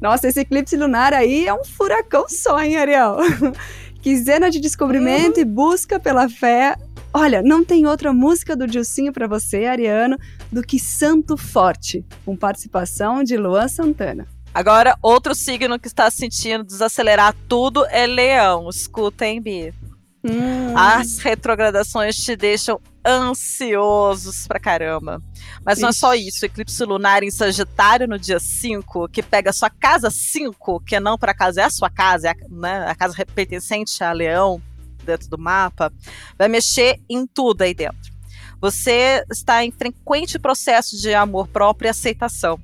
Nossa, 0.00 0.28
esse 0.28 0.40
eclipse 0.40 0.76
lunar 0.76 1.12
aí 1.12 1.46
é 1.46 1.54
um 1.54 1.64
furacão 1.64 2.26
só, 2.28 2.60
hein, 2.60 2.76
Ariel? 2.76 3.16
quinzena 4.04 4.50
de 4.50 4.60
descobrimento 4.60 5.36
uhum. 5.36 5.42
e 5.42 5.44
busca 5.46 5.98
pela 5.98 6.28
fé. 6.28 6.76
Olha, 7.12 7.42
não 7.42 7.64
tem 7.64 7.86
outra 7.86 8.12
música 8.12 8.54
do 8.54 8.66
Dilcinho 8.66 9.12
para 9.12 9.26
você, 9.26 9.64
Ariano, 9.64 10.18
do 10.52 10.62
que 10.62 10.78
Santo 10.78 11.38
Forte, 11.38 12.04
com 12.22 12.36
participação 12.36 13.24
de 13.24 13.36
Luan 13.36 13.66
Santana. 13.66 14.26
Agora, 14.54 14.96
outro 15.02 15.34
signo 15.34 15.80
que 15.80 15.88
está 15.88 16.08
sentindo 16.12 16.62
desacelerar 16.62 17.34
tudo 17.48 17.84
é 17.86 18.06
Leão. 18.06 18.68
Escuta, 18.70 19.26
hein, 19.26 19.42
Bi? 19.42 19.74
Hum. 20.22 20.78
As 20.78 21.18
retrogradações 21.18 22.16
te 22.16 22.36
deixam 22.36 22.80
ansiosos 23.04 24.46
pra 24.46 24.60
caramba. 24.60 25.20
Mas 25.64 25.78
Ixi. 25.78 25.82
não 25.82 25.88
é 25.88 25.92
só 25.92 26.14
isso. 26.14 26.46
Eclipse 26.46 26.84
lunar 26.84 27.24
em 27.24 27.32
Sagitário 27.32 28.06
no 28.06 28.16
dia 28.16 28.38
5, 28.38 29.08
que 29.08 29.24
pega 29.24 29.52
sua 29.52 29.68
casa 29.68 30.08
5, 30.08 30.80
que 30.80 31.00
não 31.00 31.18
por 31.18 31.28
acaso 31.28 31.58
é 31.58 31.64
a 31.64 31.70
sua 31.70 31.90
casa, 31.90 32.28
é 32.28 32.30
a, 32.30 32.34
né, 32.48 32.86
a 32.88 32.94
casa 32.94 33.14
pertencente 33.34 34.04
a 34.04 34.12
Leão 34.12 34.62
dentro 35.04 35.28
do 35.28 35.36
mapa, 35.36 35.92
vai 36.38 36.48
mexer 36.48 37.00
em 37.10 37.26
tudo 37.26 37.62
aí 37.62 37.74
dentro. 37.74 38.14
Você 38.60 39.22
está 39.30 39.64
em 39.64 39.70
frequente 39.70 40.38
processo 40.38 40.96
de 40.96 41.12
amor 41.12 41.48
próprio 41.48 41.88
e 41.88 41.90
aceitação 41.90 42.58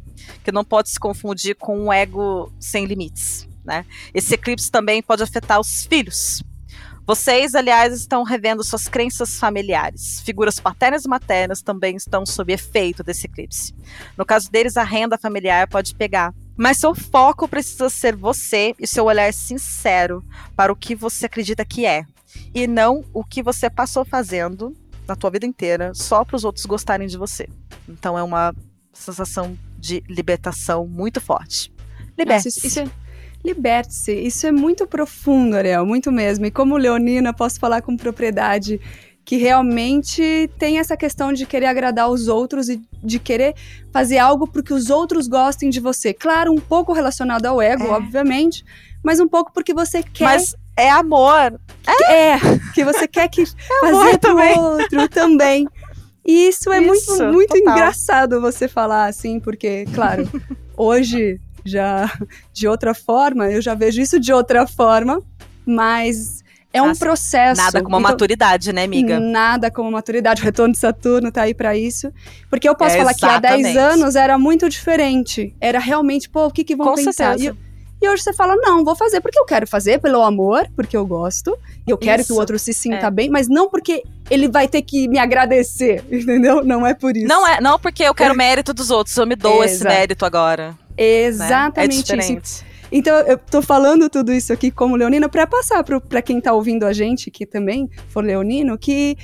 que 0.44 0.52
não 0.52 0.64
pode 0.64 0.90
se 0.90 0.98
confundir 0.98 1.56
com 1.56 1.78
um 1.78 1.92
ego 1.92 2.52
sem 2.58 2.86
limites. 2.86 3.48
Né? 3.64 3.84
Esse 4.14 4.34
eclipse 4.34 4.70
também 4.70 5.02
pode 5.02 5.22
afetar 5.22 5.60
os 5.60 5.86
filhos. 5.86 6.42
Vocês, 7.06 7.54
aliás, 7.54 7.92
estão 7.92 8.22
revendo 8.22 8.62
suas 8.62 8.86
crenças 8.86 9.38
familiares. 9.38 10.20
Figuras 10.20 10.60
paternas 10.60 11.04
e 11.04 11.08
maternas 11.08 11.60
também 11.60 11.96
estão 11.96 12.24
sob 12.24 12.52
efeito 12.52 13.02
desse 13.02 13.26
eclipse. 13.26 13.74
No 14.16 14.24
caso 14.24 14.50
deles, 14.50 14.76
a 14.76 14.84
renda 14.84 15.18
familiar 15.18 15.66
pode 15.66 15.94
pegar. 15.94 16.32
Mas 16.56 16.76
seu 16.76 16.94
foco 16.94 17.48
precisa 17.48 17.88
ser 17.88 18.14
você 18.14 18.74
e 18.78 18.86
seu 18.86 19.06
olhar 19.06 19.32
sincero 19.32 20.24
para 20.54 20.72
o 20.72 20.76
que 20.76 20.94
você 20.94 21.26
acredita 21.26 21.64
que 21.64 21.84
é. 21.84 22.04
E 22.54 22.66
não 22.66 23.04
o 23.12 23.24
que 23.24 23.42
você 23.42 23.68
passou 23.68 24.04
fazendo 24.04 24.76
na 25.08 25.16
tua 25.16 25.30
vida 25.30 25.46
inteira 25.46 25.92
só 25.94 26.24
para 26.24 26.36
os 26.36 26.44
outros 26.44 26.64
gostarem 26.64 27.08
de 27.08 27.18
você. 27.18 27.48
Então 27.88 28.16
é 28.16 28.22
uma 28.22 28.54
sensação 28.92 29.58
de 29.80 30.02
libertação 30.08 30.86
muito 30.86 31.20
forte. 31.20 31.72
Liberte-se. 32.18 32.66
Isso, 32.66 32.80
é, 32.80 32.88
liberte-se. 33.44 34.12
Isso 34.12 34.46
é 34.46 34.52
muito 34.52 34.86
profundo, 34.86 35.56
Ariel, 35.56 35.86
muito 35.86 36.12
mesmo. 36.12 36.46
E 36.46 36.50
como 36.50 36.76
leonina, 36.76 37.32
posso 37.32 37.58
falar 37.58 37.80
com 37.82 37.96
propriedade 37.96 38.80
que 39.24 39.36
realmente 39.36 40.50
tem 40.58 40.78
essa 40.78 40.96
questão 40.96 41.32
de 41.32 41.46
querer 41.46 41.66
agradar 41.66 42.10
os 42.10 42.26
outros 42.26 42.68
e 42.68 42.80
de 43.02 43.18
querer 43.18 43.54
fazer 43.92 44.18
algo 44.18 44.46
porque 44.46 44.74
os 44.74 44.90
outros 44.90 45.28
gostem 45.28 45.70
de 45.70 45.78
você. 45.78 46.12
Claro, 46.12 46.52
um 46.52 46.60
pouco 46.60 46.92
relacionado 46.92 47.46
ao 47.46 47.62
ego, 47.62 47.84
é. 47.84 47.90
obviamente, 47.90 48.64
mas 49.04 49.20
um 49.20 49.28
pouco 49.28 49.52
porque 49.52 49.72
você 49.72 50.02
quer. 50.02 50.24
Mas 50.24 50.54
é 50.76 50.90
amor. 50.90 51.60
É, 51.86 52.32
é 52.32 52.40
que 52.74 52.84
você 52.84 53.06
quer 53.06 53.28
que 53.28 53.42
é 53.44 53.46
fazer 53.80 54.18
pro 54.18 54.30
também. 54.30 54.58
outro 54.58 55.08
também. 55.08 55.68
E 56.24 56.48
isso 56.48 56.70
é 56.72 56.80
isso, 56.80 57.16
muito, 57.18 57.32
muito 57.32 57.56
engraçado 57.56 58.40
você 58.40 58.68
falar 58.68 59.06
assim, 59.06 59.40
porque, 59.40 59.84
claro, 59.94 60.28
hoje 60.76 61.40
já 61.64 62.10
de 62.52 62.68
outra 62.68 62.94
forma, 62.94 63.50
eu 63.50 63.60
já 63.60 63.74
vejo 63.74 64.00
isso 64.00 64.18
de 64.18 64.32
outra 64.32 64.66
forma, 64.66 65.22
mas 65.64 66.42
é 66.72 66.80
um 66.80 66.88
Nossa, 66.88 67.00
processo. 67.00 67.60
Nada 67.60 67.82
como 67.82 67.96
então, 67.96 68.00
maturidade, 68.00 68.72
né, 68.72 68.84
amiga? 68.84 69.18
Nada 69.18 69.70
como 69.70 69.90
maturidade. 69.90 70.40
O 70.40 70.44
retorno 70.44 70.72
de 70.72 70.78
Saturno 70.78 71.32
tá 71.32 71.42
aí 71.42 71.54
para 71.54 71.76
isso. 71.76 72.12
Porque 72.48 72.68
eu 72.68 72.76
posso 72.76 72.94
é, 72.94 72.98
falar 72.98 73.10
exatamente. 73.10 73.62
que 73.62 73.68
há 73.68 73.72
10 73.72 73.76
anos 73.76 74.14
era 74.14 74.38
muito 74.38 74.68
diferente. 74.68 75.54
Era 75.60 75.80
realmente, 75.80 76.28
pô, 76.28 76.46
o 76.46 76.50
que, 76.50 76.62
que 76.62 76.76
vão 76.76 76.86
com 76.88 76.94
pensar? 76.94 77.36
Certeza. 77.36 77.56
E, 77.58 77.69
e 78.00 78.08
hoje 78.08 78.22
você 78.22 78.32
fala, 78.32 78.56
não, 78.56 78.82
vou 78.84 78.96
fazer 78.96 79.20
porque 79.20 79.38
eu 79.38 79.44
quero 79.44 79.66
fazer, 79.66 80.00
pelo 80.00 80.22
amor, 80.22 80.66
porque 80.74 80.96
eu 80.96 81.04
gosto. 81.04 81.56
E 81.86 81.90
eu 81.90 81.98
quero 81.98 82.22
isso. 82.22 82.28
que 82.28 82.32
o 82.32 82.40
outro 82.40 82.58
se 82.58 82.72
sinta 82.72 83.06
é. 83.06 83.10
bem, 83.10 83.28
mas 83.28 83.46
não 83.46 83.68
porque 83.68 84.02
ele 84.30 84.48
vai 84.48 84.66
ter 84.66 84.82
que 84.82 85.06
me 85.06 85.18
agradecer, 85.18 86.02
entendeu? 86.10 86.64
Não 86.64 86.86
é 86.86 86.94
por 86.94 87.16
isso. 87.16 87.26
Não 87.26 87.46
é, 87.46 87.60
não 87.60 87.78
porque 87.78 88.02
eu 88.02 88.14
quero 88.14 88.34
mérito 88.36 88.72
dos 88.72 88.90
outros, 88.90 89.16
eu 89.16 89.26
me 89.26 89.36
dou 89.36 89.62
esse 89.62 89.84
mérito 89.84 90.24
agora. 90.24 90.74
Exatamente 90.96 92.16
né? 92.16 92.24
é 92.24 92.32
isso. 92.32 92.69
Então, 92.92 93.16
eu 93.20 93.38
tô 93.38 93.62
falando 93.62 94.08
tudo 94.08 94.32
isso 94.32 94.52
aqui 94.52 94.70
como 94.70 94.96
leonina 94.96 95.28
para 95.28 95.46
passar 95.46 95.84
para 95.84 96.22
quem 96.22 96.40
tá 96.40 96.52
ouvindo 96.52 96.84
a 96.84 96.92
gente, 96.92 97.30
que 97.30 97.46
também 97.46 97.88
for 98.08 98.24
leonino, 98.24 98.76
que 98.76 99.16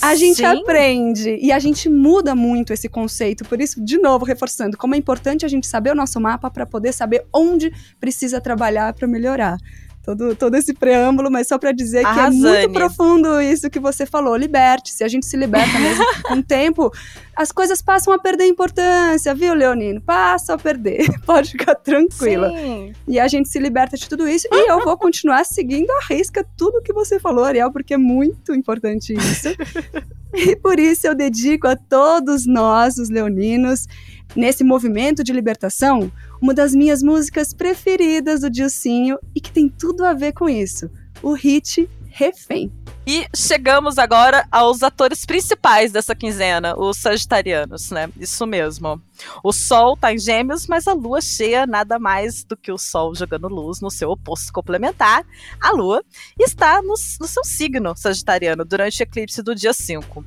a 0.00 0.14
gente 0.14 0.38
Sim. 0.38 0.44
aprende 0.44 1.38
e 1.40 1.52
a 1.52 1.58
gente 1.58 1.88
muda 1.88 2.34
muito 2.34 2.72
esse 2.72 2.88
conceito. 2.88 3.44
Por 3.44 3.60
isso, 3.60 3.82
de 3.84 3.98
novo, 3.98 4.24
reforçando, 4.24 4.76
como 4.76 4.94
é 4.94 4.98
importante 4.98 5.44
a 5.44 5.48
gente 5.48 5.66
saber 5.66 5.92
o 5.92 5.94
nosso 5.94 6.20
mapa 6.20 6.50
para 6.50 6.66
poder 6.66 6.92
saber 6.92 7.24
onde 7.32 7.72
precisa 8.00 8.40
trabalhar 8.40 8.92
para 8.92 9.06
melhorar 9.06 9.56
todo, 10.02 10.34
todo 10.34 10.56
esse 10.56 10.74
preâmbulo, 10.74 11.30
mas 11.30 11.48
só 11.48 11.58
para 11.58 11.72
dizer 11.72 12.02
que 12.02 12.18
é 12.18 12.30
muito 12.30 12.72
profundo 12.72 13.40
isso 13.40 13.70
que 13.70 13.78
você 13.78 14.04
falou. 14.04 14.36
Liberte, 14.36 14.90
se 14.90 15.04
a 15.04 15.08
gente 15.08 15.24
se 15.24 15.36
liberta 15.36 15.78
mesmo 15.78 16.04
com 16.24 16.34
o 16.34 16.42
tempo, 16.42 16.92
as 17.36 17.52
coisas 17.52 17.80
passam 17.80 18.12
a 18.12 18.18
perder 18.18 18.46
importância, 18.46 19.34
viu, 19.34 19.54
Leonino? 19.54 20.00
Passam 20.00 20.56
a 20.56 20.58
perder. 20.58 21.06
Pode 21.24 21.52
ficar 21.52 21.76
tranquila. 21.76 22.50
Sim. 22.50 22.92
E 23.06 23.20
a 23.20 23.28
gente 23.28 23.48
se 23.48 23.58
liberta 23.58 23.96
de 23.96 24.08
tudo 24.08 24.28
isso. 24.28 24.48
E 24.50 24.70
eu 24.70 24.82
vou 24.84 24.96
continuar 24.98 25.44
seguindo 25.44 25.90
a 25.90 26.12
risca 26.12 26.44
tudo 26.56 26.82
que 26.82 26.92
você 26.92 27.20
falou, 27.20 27.44
Ariel, 27.44 27.72
porque 27.72 27.94
é 27.94 27.98
muito 27.98 28.52
importante 28.52 29.14
isso. 29.14 29.48
e 30.34 30.56
por 30.56 30.80
isso 30.80 31.06
eu 31.06 31.14
dedico 31.14 31.68
a 31.68 31.76
todos 31.76 32.44
nós, 32.46 32.98
os 32.98 33.08
leoninos, 33.08 33.86
nesse 34.34 34.64
movimento 34.64 35.22
de 35.22 35.32
libertação, 35.32 36.10
uma 36.40 36.54
das 36.54 36.74
minhas 36.74 37.02
músicas 37.02 37.52
preferidas 37.52 38.40
do 38.40 38.50
Dilcinho 38.50 39.18
e 39.34 39.40
que 39.40 39.52
tem 39.52 39.68
tudo 39.68 40.04
a 40.04 40.12
ver 40.12 40.32
com 40.32 40.48
isso, 40.48 40.90
o 41.22 41.32
hit 41.32 41.88
Refém. 42.14 42.70
E 43.06 43.26
chegamos 43.34 43.96
agora 43.96 44.46
aos 44.52 44.82
atores 44.82 45.24
principais 45.24 45.90
dessa 45.90 46.14
quinzena, 46.14 46.78
os 46.78 46.98
sagitarianos, 46.98 47.90
né? 47.90 48.10
Isso 48.20 48.46
mesmo. 48.46 49.00
O 49.42 49.50
Sol 49.50 49.96
tá 49.96 50.12
em 50.12 50.18
Gêmeos, 50.18 50.66
mas 50.66 50.86
a 50.86 50.92
Lua 50.92 51.22
cheia 51.22 51.66
nada 51.66 51.98
mais 51.98 52.44
do 52.44 52.54
que 52.54 52.70
o 52.70 52.76
Sol 52.76 53.14
jogando 53.14 53.48
luz 53.48 53.80
no 53.80 53.90
seu 53.90 54.10
oposto 54.10 54.52
complementar, 54.52 55.24
a 55.58 55.70
Lua, 55.72 56.04
está 56.38 56.82
no, 56.82 56.90
no 56.90 57.26
seu 57.26 57.44
signo 57.44 57.96
sagitariano 57.96 58.62
durante 58.62 59.02
o 59.02 59.04
eclipse 59.04 59.42
do 59.42 59.54
dia 59.54 59.72
5. 59.72 60.22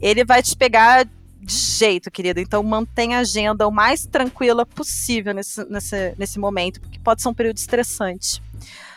Ele 0.00 0.24
vai 0.24 0.42
te 0.42 0.56
pegar 0.56 1.08
de 1.42 1.54
jeito, 1.54 2.10
querida. 2.10 2.40
Então 2.40 2.62
mantenha 2.62 3.18
a 3.18 3.20
agenda 3.20 3.66
o 3.66 3.70
mais 3.70 4.06
tranquila 4.06 4.64
possível 4.64 5.34
nesse, 5.34 5.64
nesse, 5.64 6.14
nesse 6.16 6.38
momento, 6.38 6.80
porque 6.80 6.98
pode 7.00 7.20
ser 7.20 7.28
um 7.28 7.34
período 7.34 7.58
estressante. 7.58 8.40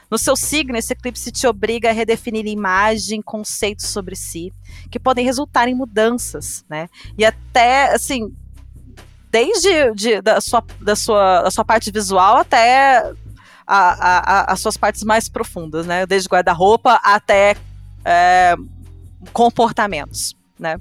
No 0.09 0.19
seu 0.19 0.35
signo, 0.35 0.77
esse 0.77 0.93
eclipse 0.93 1.31
te 1.31 1.47
obriga 1.47 1.89
a 1.89 1.93
redefinir 1.93 2.45
imagem, 2.45 3.23
conceitos 3.23 3.87
sobre 3.87 4.15
si, 4.15 4.53
que 4.91 4.99
podem 4.99 5.25
resultar 5.25 5.67
em 5.67 5.73
mudanças, 5.73 6.63
né? 6.69 6.87
E 7.17 7.25
até, 7.25 7.91
assim, 7.91 8.31
desde 9.31 9.91
de, 9.95 10.21
da, 10.21 10.39
sua, 10.39 10.63
da, 10.79 10.95
sua, 10.95 11.41
da 11.41 11.49
sua 11.49 11.65
parte 11.65 11.91
visual 11.91 12.37
até 12.37 13.11
a, 13.65 14.43
a, 14.45 14.53
as 14.53 14.59
suas 14.59 14.77
partes 14.77 15.03
mais 15.03 15.27
profundas, 15.27 15.87
né? 15.87 16.05
Desde 16.05 16.29
guarda-roupa 16.29 16.99
até 17.03 17.57
é, 18.05 18.55
comportamentos 19.33 20.35
né? 20.59 20.77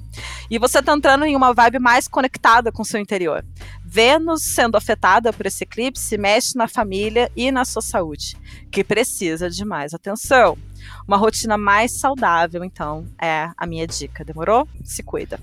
E 0.49 0.57
você 0.57 0.81
tá 0.81 0.93
entrando 0.93 1.25
em 1.25 1.35
uma 1.35 1.53
vibe 1.53 1.79
mais 1.79 2.07
conectada 2.07 2.71
com 2.71 2.81
o 2.81 2.85
seu 2.85 2.99
interior. 2.99 3.43
Vênus 3.83 4.43
sendo 4.43 4.75
afetada 4.75 5.31
por 5.31 5.45
esse 5.45 5.63
eclipse 5.63 6.17
mexe 6.17 6.57
na 6.57 6.67
família 6.67 7.31
e 7.35 7.51
na 7.51 7.65
sua 7.65 7.81
saúde, 7.81 8.37
que 8.71 8.83
precisa 8.83 9.49
de 9.49 9.63
mais 9.65 9.93
atenção. 9.93 10.57
Uma 11.07 11.17
rotina 11.17 11.57
mais 11.57 11.93
saudável, 11.93 12.63
então, 12.63 13.05
é 13.21 13.49
a 13.57 13.65
minha 13.65 13.87
dica. 13.87 14.23
Demorou? 14.23 14.67
Se 14.83 15.01
cuida. 15.01 15.39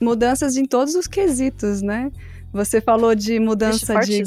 Mudanças 0.00 0.56
em 0.56 0.64
todos 0.64 0.94
os 0.94 1.06
quesitos, 1.06 1.82
né? 1.82 2.10
Você 2.52 2.80
falou 2.80 3.14
de 3.14 3.38
mudança 3.38 4.00
de 4.00 4.24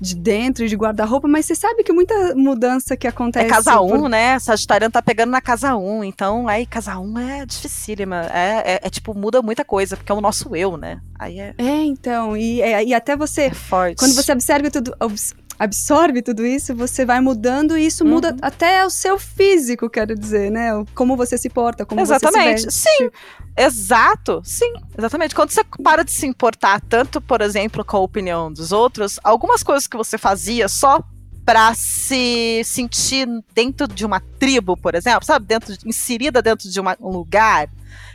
de 0.00 0.14
dentro 0.14 0.64
e 0.64 0.68
de 0.68 0.76
guarda-roupa, 0.76 1.26
mas 1.26 1.46
você 1.46 1.54
sabe 1.54 1.82
que 1.82 1.92
muita 1.92 2.34
mudança 2.34 2.96
que 2.96 3.06
acontece. 3.06 3.46
É 3.46 3.48
casa 3.48 3.80
1, 3.80 3.94
um, 3.94 4.08
né? 4.08 4.38
Sagitariano 4.38 4.92
tá 4.92 5.02
pegando 5.02 5.30
na 5.30 5.40
casa 5.40 5.76
1, 5.76 5.98
um, 5.98 6.04
então 6.04 6.48
aí 6.48 6.66
casa 6.66 6.98
1 6.98 7.02
um 7.02 7.18
é 7.18 7.46
dificílima. 7.46 8.26
É, 8.32 8.74
é, 8.74 8.80
é, 8.82 8.90
tipo, 8.90 9.16
muda 9.16 9.40
muita 9.42 9.64
coisa, 9.64 9.96
porque 9.96 10.12
é 10.12 10.14
o 10.14 10.20
nosso 10.20 10.54
eu, 10.54 10.76
né? 10.76 11.00
Aí 11.18 11.40
é. 11.40 11.54
É, 11.56 11.84
então, 11.84 12.36
e, 12.36 12.60
é, 12.60 12.84
e 12.84 12.94
até 12.94 13.16
você. 13.16 13.42
É 13.42 13.54
forte. 13.54 13.98
Quando 13.98 14.14
você 14.14 14.32
observa 14.32 14.70
tudo. 14.70 14.94
Obs 15.00 15.34
absorve 15.58 16.22
tudo 16.22 16.44
isso, 16.44 16.74
você 16.74 17.04
vai 17.04 17.20
mudando 17.20 17.76
e 17.76 17.86
isso 17.86 18.04
uhum. 18.04 18.10
muda 18.10 18.36
até 18.42 18.84
o 18.84 18.90
seu 18.90 19.18
físico, 19.18 19.88
quero 19.88 20.14
dizer, 20.14 20.50
né? 20.50 20.70
Como 20.94 21.16
você 21.16 21.38
se 21.38 21.48
porta, 21.48 21.84
como 21.84 22.00
Exatamente. 22.00 22.62
você 22.62 22.70
se 22.70 22.86
Sim. 22.86 23.10
Exato, 23.56 24.42
sim, 24.44 24.70
exatamente. 24.96 25.34
Quando 25.34 25.50
você 25.50 25.64
para 25.82 26.04
de 26.04 26.10
se 26.10 26.26
importar 26.26 26.78
tanto, 26.78 27.22
por 27.22 27.40
exemplo, 27.40 27.82
com 27.82 27.96
a 27.96 28.00
opinião 28.00 28.52
dos 28.52 28.70
outros, 28.70 29.18
algumas 29.24 29.62
coisas 29.62 29.86
que 29.86 29.96
você 29.96 30.18
fazia 30.18 30.68
só 30.68 31.02
para 31.42 31.72
se 31.74 32.60
sentir 32.64 33.26
dentro 33.54 33.86
de 33.86 34.04
uma 34.04 34.20
tribo, 34.20 34.76
por 34.76 34.94
exemplo, 34.94 35.24
sabe, 35.24 35.46
dentro 35.46 35.74
inserida 35.86 36.42
dentro 36.42 36.68
de 36.68 36.80
uma, 36.80 36.96
um 37.00 37.08
lugar, 37.08 37.68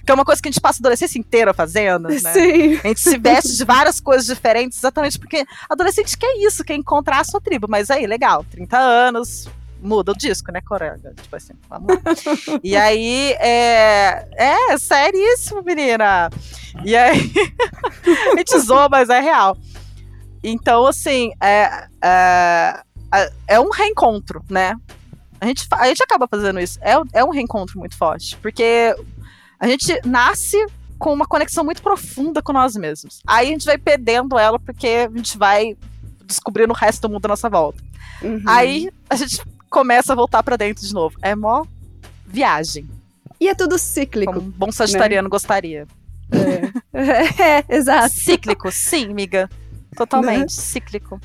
que 0.06 0.12
é 0.12 0.16
uma 0.16 0.26
coisa 0.26 0.42
que 0.42 0.48
a 0.48 0.52
gente 0.52 0.62
passa 0.62 0.80
a 0.80 0.82
adolescência 0.82 1.20
inteira 1.20 1.54
fazendo, 1.54 2.08
né? 2.08 2.18
Sim. 2.18 2.80
A 2.84 2.88
gente 2.88 3.00
se 3.00 3.18
veste 3.18 3.56
de 3.56 3.66
várias 3.66 4.00
coisas 4.00 4.26
diferentes, 4.26 4.78
exatamente 4.78 5.20
porque 5.20 5.46
adolescente 5.70 6.18
quer 6.18 6.36
isso, 6.38 6.64
quer 6.64 6.76
encontrar 6.76 7.20
a 7.20 7.24
sua 7.24 7.42
tribo. 7.42 7.68
Mas 7.70 7.92
aí, 7.92 8.08
legal, 8.08 8.44
30 8.50 8.78
anos, 8.78 9.48
muda 9.82 10.12
o 10.12 10.18
disco, 10.18 10.52
né, 10.52 10.62
Coreia? 10.62 10.98
Tipo 11.22 11.36
assim, 11.36 11.54
vamos 11.70 11.88
lá. 11.88 12.02
e 12.64 12.76
aí, 12.76 13.34
é, 13.40 14.28
é 14.36 14.78
seríssimo, 14.78 15.64
menina. 15.64 16.30
E 16.86 16.96
aí, 16.96 17.32
a 18.34 18.38
gente 18.38 18.60
zoa, 18.60 18.88
mas 18.90 19.10
é 19.10 19.20
real. 19.20 19.58
Então, 20.44 20.86
assim, 20.86 21.32
é, 21.42 21.88
é, 22.04 22.84
é 23.48 23.60
um 23.60 23.70
reencontro, 23.70 24.44
né? 24.50 24.76
A 25.40 25.48
gente, 25.48 25.68
a 25.72 25.88
gente 25.88 26.04
acaba 26.04 26.28
fazendo 26.28 26.60
isso. 26.60 26.80
É, 26.82 26.94
é 27.14 27.24
um 27.24 27.30
reencontro 27.30 27.80
muito 27.80 27.98
forte, 27.98 28.38
porque 28.38 28.96
a 29.62 29.68
gente 29.68 30.02
nasce 30.04 30.58
com 30.98 31.14
uma 31.14 31.28
conexão 31.28 31.64
muito 31.64 31.84
profunda 31.84 32.42
com 32.42 32.52
nós 32.52 32.76
mesmos. 32.76 33.22
Aí 33.28 33.48
a 33.48 33.52
gente 33.52 33.66
vai 33.66 33.78
perdendo 33.78 34.38
ela 34.38 34.60
porque 34.60 35.08
a 35.08 35.18
gente 35.18 35.38
vai 35.38 35.78
descobrindo 36.26 36.74
o 36.74 36.76
resto 36.76 37.08
do 37.08 37.14
mundo 37.14 37.26
à 37.26 37.30
nossa 37.30 37.48
volta. 37.48 37.82
Uhum. 38.24 38.42
Aí 38.48 38.90
a 39.08 39.16
gente 39.16 39.40
começa 39.70 40.14
a 40.14 40.16
voltar 40.16 40.42
para 40.42 40.58
dentro 40.58 40.86
de 40.86 40.92
novo. 40.92 41.16
É 41.22 41.36
mó 41.36 41.64
viagem. 42.26 42.90
E 43.40 43.48
é 43.48 43.54
tudo 43.54 43.78
cíclico. 43.78 44.34
Como 44.34 44.48
um 44.48 44.50
bom 44.52 44.72
sagitariano 44.72 45.28
né? 45.28 45.32
gostaria. 45.32 45.88
É. 46.94 47.62
é, 47.70 47.78
exato. 47.78 48.14
Cíclico, 48.14 48.72
sim, 48.72 49.12
amiga. 49.12 49.48
Totalmente 49.96 50.42
né? 50.42 50.48
cíclico. 50.50 51.20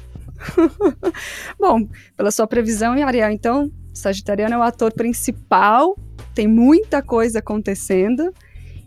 Bom, 1.59 1.89
pela 2.17 2.31
sua 2.31 2.47
previsão, 2.47 2.93
Ariel, 2.93 3.31
então, 3.31 3.71
Sagitariano 3.95 4.55
é 4.55 4.59
o 4.59 4.63
ator 4.63 4.93
principal, 4.93 5.97
tem 6.37 6.47
muita 6.47 7.03
coisa 7.03 7.39
acontecendo. 7.39 8.33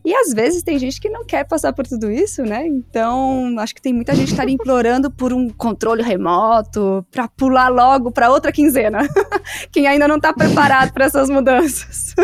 E 0.06 0.16
às 0.16 0.32
vezes 0.34 0.64
tem 0.64 0.80
gente 0.80 1.02
que 1.02 1.10
não 1.10 1.26
quer 1.26 1.46
passar 1.46 1.74
por 1.74 1.86
tudo 1.86 2.10
isso, 2.10 2.44
né? 2.44 2.66
Então, 2.66 3.56
acho 3.60 3.76
que 3.76 3.82
tem 3.82 3.92
muita 3.92 4.16
gente 4.16 4.28
que 4.28 4.32
estaria 4.32 4.54
implorando 4.54 5.12
por 5.12 5.34
um 5.34 5.50
controle 5.50 6.02
remoto, 6.02 7.06
para 7.12 7.28
pular 7.28 7.68
logo 7.68 8.12
para 8.12 8.30
outra 8.30 8.52
quinzena. 8.52 9.00
Quem 9.72 9.88
ainda 9.88 10.08
não 10.08 10.20
tá 10.20 10.32
preparado 10.32 10.94
para 10.94 11.06
essas 11.06 11.30
mudanças. 11.30 12.16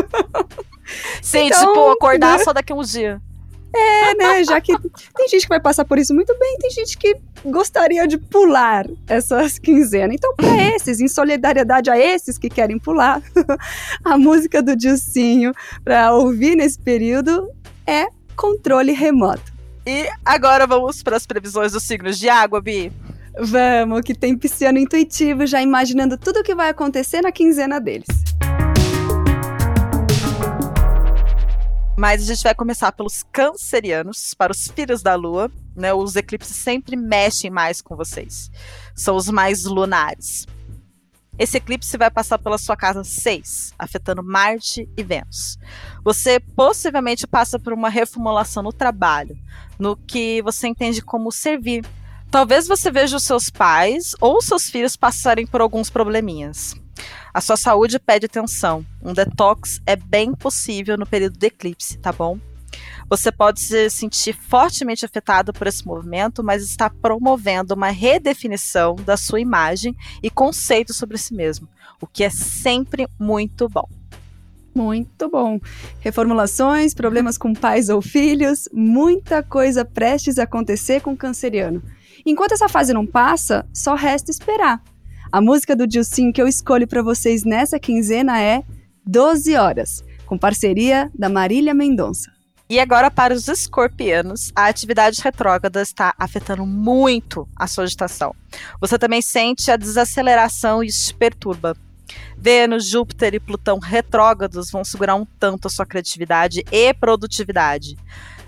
Sim, 1.22 1.48
então, 1.48 1.68
tipo, 1.68 1.90
acordar 1.90 2.38
né? 2.38 2.44
só 2.44 2.54
daqui 2.54 2.72
a 2.72 2.76
uns 2.76 2.92
dias. 2.92 3.20
É, 3.76 4.16
né? 4.16 4.44
Já 4.44 4.62
que 4.62 4.74
tem 5.16 5.28
gente 5.28 5.42
que 5.42 5.50
vai 5.50 5.60
passar 5.60 5.84
por 5.84 5.98
isso 5.98 6.14
muito 6.14 6.34
bem, 6.40 6.58
tem 6.60 6.70
gente 6.70 6.98
que 6.98 7.18
gostaria 7.46 8.08
de 8.08 8.18
pular 8.18 8.86
essas 9.08 9.60
quinzenas. 9.60 10.16
Então, 10.16 10.34
para 10.36 10.76
esses, 10.76 11.00
em 11.00 11.08
solidariedade 11.08 11.90
a 11.90 11.98
esses 11.98 12.38
que 12.38 12.50
querem 12.50 12.78
pular, 12.78 13.22
a 14.04 14.18
música 14.18 14.62
do 14.62 14.76
Dilcinho 14.76 15.52
para 15.84 16.14
ouvir 16.14 16.56
nesse 16.56 16.80
período 16.80 17.50
é 17.86 18.08
Controle 18.36 18.92
Remoto. 18.92 19.54
E 19.86 20.10
agora 20.26 20.66
vamos 20.66 21.04
para 21.04 21.16
as 21.16 21.26
previsões 21.26 21.72
dos 21.72 21.84
signos 21.84 22.18
de 22.18 22.28
água, 22.28 22.60
Bi. 22.60 22.92
Vamos, 23.38 24.02
que 24.02 24.16
tem 24.16 24.38
pisciano 24.38 24.80
intuitivo 24.80 25.46
já 25.46 25.62
imaginando 25.62 26.18
tudo 26.18 26.40
o 26.40 26.44
que 26.44 26.56
vai 26.56 26.70
acontecer 26.70 27.22
na 27.22 27.32
quinzena 27.32 27.80
deles. 27.80 28.08
Mas 31.98 32.22
a 32.22 32.26
gente 32.26 32.44
vai 32.44 32.54
começar 32.54 32.92
pelos 32.92 33.24
cancerianos, 33.32 34.34
para 34.34 34.52
os 34.52 34.68
filhos 34.68 35.02
da 35.02 35.16
lua, 35.16 35.50
né? 35.76 35.94
Os 35.94 36.16
eclipses 36.16 36.56
sempre 36.56 36.96
mexem 36.96 37.50
mais 37.50 37.82
com 37.82 37.96
vocês. 37.96 38.52
São 38.94 39.16
os 39.16 39.30
mais 39.30 39.64
lunares. 39.64 40.46
Esse 41.38 41.58
eclipse 41.58 41.98
vai 41.98 42.10
passar 42.10 42.38
pela 42.38 42.58
sua 42.58 42.78
casa 42.78 43.04
6, 43.04 43.74
afetando 43.78 44.24
Marte 44.24 44.90
e 44.98 45.04
Vênus. 45.04 45.58
Você 46.04 46.40
possivelmente 46.40 47.28
passa 47.28 47.60
por 47.60 47.74
uma 47.74 47.90
reformulação 47.90 48.64
no 48.64 48.72
trabalho, 48.72 49.38
no 49.78 49.98
que 49.98 50.42
você 50.42 50.68
entende 50.68 51.02
como 51.02 51.32
servir. 51.32 51.86
Talvez 52.32 52.68
você 52.68 52.90
veja 52.90 53.18
os 53.18 53.24
seus 53.24 53.50
pais 53.50 54.16
ou 54.22 54.42
seus 54.42 54.70
filhos 54.70 54.96
passarem 54.96 55.46
por 55.46 55.60
alguns 55.60 55.90
probleminhas. 55.90 56.74
A 57.36 57.42
sua 57.42 57.58
saúde 57.58 58.00
pede 58.00 58.28
atenção. 58.28 58.86
Um 59.04 59.12
detox 59.12 59.82
é 59.86 59.98
bem 59.98 60.34
possível 60.34 60.98
no 60.98 61.06
período 61.06 61.38
de 61.38 61.48
eclipse, 61.48 61.98
tá 61.98 62.14
bom? 62.14 62.40
Você 63.10 63.30
pode 63.30 63.60
se 63.60 63.90
sentir 63.90 64.32
fortemente 64.32 65.04
afetado 65.04 65.52
por 65.52 65.68
esse 65.68 65.86
movimento, 65.86 66.42
mas 66.42 66.64
está 66.64 66.90
promovendo 66.90 67.74
uma 67.74 67.90
redefinição 67.90 68.96
da 68.96 69.18
sua 69.18 69.42
imagem 69.42 69.94
e 70.24 70.30
conceito 70.30 70.94
sobre 70.94 71.18
si 71.18 71.34
mesmo, 71.34 71.68
o 72.00 72.08
que 72.08 72.24
é 72.24 72.30
sempre 72.30 73.06
muito 73.20 73.68
bom. 73.68 73.90
Muito 74.74 75.28
bom. 75.28 75.60
Reformulações, 76.00 76.94
problemas 76.94 77.38
com 77.38 77.54
pais 77.54 77.90
ou 77.90 78.02
filhos, 78.02 78.70
muita 78.72 79.44
coisa 79.44 79.84
prestes 79.84 80.40
a 80.40 80.44
acontecer 80.44 81.02
com 81.02 81.12
o 81.12 81.18
canceriano. 81.18 81.84
Enquanto 82.26 82.54
essa 82.54 82.70
fase 82.70 82.94
não 82.94 83.06
passa, 83.06 83.68
só 83.74 83.94
resta 83.94 84.32
esperar. 84.32 84.82
A 85.36 85.42
música 85.42 85.76
do 85.76 85.86
Dilcinho 85.86 86.32
que 86.32 86.42
eu 86.42 86.48
escolho 86.48 86.88
para 86.88 87.02
vocês 87.02 87.44
nessa 87.44 87.78
quinzena 87.78 88.42
é 88.42 88.64
12 89.06 89.54
Horas, 89.58 90.02
com 90.26 90.38
parceria 90.38 91.12
da 91.14 91.28
Marília 91.28 91.74
Mendonça. 91.74 92.32
E 92.70 92.80
agora, 92.80 93.12
para 93.12 93.34
os 93.34 93.50
escorpianos, 93.50 94.54
a 94.56 94.68
atividade 94.68 95.22
retrógrada 95.22 95.82
está 95.82 96.16
afetando 96.18 96.66
muito 96.66 97.46
a 97.54 97.68
sua 97.68 97.84
agitação. 97.84 98.34
Você 98.80 98.98
também 98.98 99.22
sente 99.22 99.70
a 99.70 99.76
desaceleração 99.76 100.82
e 100.82 100.88
isso 100.88 101.08
te 101.08 101.14
perturba. 101.16 101.76
Vênus, 102.38 102.88
Júpiter 102.88 103.34
e 103.34 103.40
Plutão 103.42 103.78
retrógrados 103.78 104.72
vão 104.72 104.86
segurar 104.86 105.16
um 105.16 105.26
tanto 105.38 105.68
a 105.68 105.70
sua 105.70 105.86
criatividade 105.86 106.64
e 106.72 106.94
produtividade. 106.94 107.98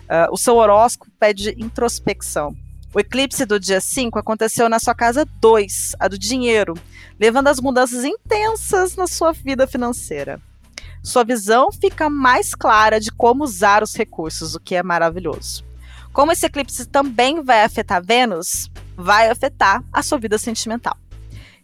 Uh, 0.04 0.32
o 0.32 0.38
seu 0.38 0.56
horóscopo 0.56 1.12
pede 1.20 1.54
introspecção. 1.62 2.56
O 2.94 3.00
eclipse 3.00 3.46
do 3.46 3.60
dia 3.60 3.82
5 3.82 4.18
aconteceu 4.18 4.70
na 4.70 4.80
sua 4.80 4.96
casa 4.96 5.26
2, 5.42 5.96
a 6.00 6.08
do 6.08 6.18
dinheiro, 6.18 6.74
levando 7.20 7.50
às 7.50 7.60
mudanças 7.60 8.06
intensas 8.06 8.96
na 8.96 9.08
sua 9.08 9.34
vida 9.34 9.68
financeira. 9.68 10.42
Sua 11.04 11.24
visão 11.24 11.70
fica 11.72 12.10
mais 12.10 12.56
clara 12.56 13.00
de 13.00 13.12
como 13.12 13.44
usar 13.44 13.84
os 13.84 13.94
recursos, 13.94 14.56
o 14.56 14.60
que 14.60 14.74
é 14.74 14.82
maravilhoso. 14.82 15.66
Como 16.14 16.32
esse 16.32 16.46
eclipse 16.46 16.86
também 16.86 17.44
vai 17.44 17.64
afetar 17.64 18.04
Vênus, 18.04 18.72
vai 18.96 19.30
afetar 19.30 19.84
a 19.92 20.02
sua 20.02 20.18
vida 20.18 20.38
sentimental. 20.38 20.98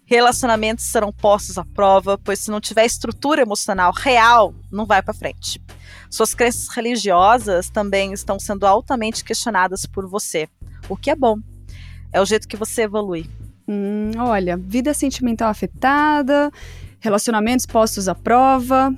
Relacionamentos 0.06 0.84
serão 0.86 1.14
postos 1.14 1.58
à 1.58 1.64
prova, 1.64 2.18
pois 2.18 2.40
se 2.40 2.52
não 2.52 2.60
tiver 2.60 2.86
estrutura 2.86 3.42
emocional 3.42 3.94
real, 3.96 4.54
não 4.70 4.86
vai 4.86 5.02
para 5.02 5.14
frente. 5.14 5.62
Suas 6.10 6.36
crenças 6.36 6.68
religiosas 6.68 7.70
também 7.70 8.12
estão 8.12 8.38
sendo 8.38 8.68
altamente 8.68 9.24
questionadas 9.24 9.86
por 9.86 10.06
você, 10.06 10.48
o 10.90 10.96
que 10.96 11.10
é 11.10 11.16
bom. 11.16 11.38
É 12.12 12.22
o 12.22 12.26
jeito 12.26 12.48
que 12.48 12.58
você 12.58 12.84
evolui. 12.84 13.30
Hum, 13.68 14.12
olha, 14.18 14.58
vida 14.58 14.94
sentimental 14.94 15.50
afetada, 15.50 16.52
relacionamentos 17.00 17.66
postos 17.66 18.08
à 18.08 18.16
prova. 18.16 18.94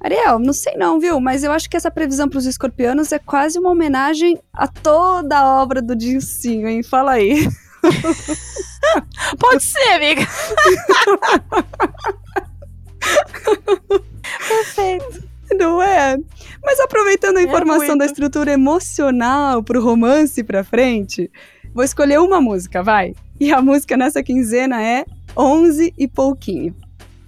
Ariel, 0.00 0.38
não 0.38 0.52
sei 0.52 0.76
não, 0.76 1.00
viu? 1.00 1.18
Mas 1.20 1.42
eu 1.44 1.52
acho 1.52 1.70
que 1.70 1.76
essa 1.76 1.90
previsão 1.90 2.28
para 2.28 2.38
os 2.38 2.46
escorpianos 2.46 3.10
é 3.12 3.18
quase 3.18 3.58
uma 3.58 3.70
homenagem 3.70 4.38
a 4.52 4.68
toda 4.68 5.38
a 5.38 5.62
obra 5.62 5.80
do 5.80 5.96
Dilcinho, 5.96 6.68
hein? 6.68 6.82
Fala 6.82 7.12
aí. 7.12 7.48
Pode 9.38 9.62
ser, 9.62 9.88
amiga. 9.94 10.26
Perfeito. 14.48 15.33
Não 15.56 15.82
é? 15.82 16.16
Mas 16.62 16.80
aproveitando 16.80 17.38
a 17.38 17.40
é 17.40 17.44
informação 17.44 17.94
é 17.94 17.98
da 17.98 18.06
estrutura 18.06 18.52
emocional 18.52 19.62
pro 19.62 19.82
romance 19.82 20.42
pra 20.42 20.64
frente, 20.64 21.30
vou 21.74 21.84
escolher 21.84 22.18
uma 22.20 22.40
música, 22.40 22.82
vai. 22.82 23.14
E 23.38 23.52
a 23.52 23.60
música 23.60 23.96
nessa 23.96 24.22
quinzena 24.22 24.82
é 24.82 25.04
11 25.36 25.92
e 25.98 26.08
pouquinho. 26.08 26.74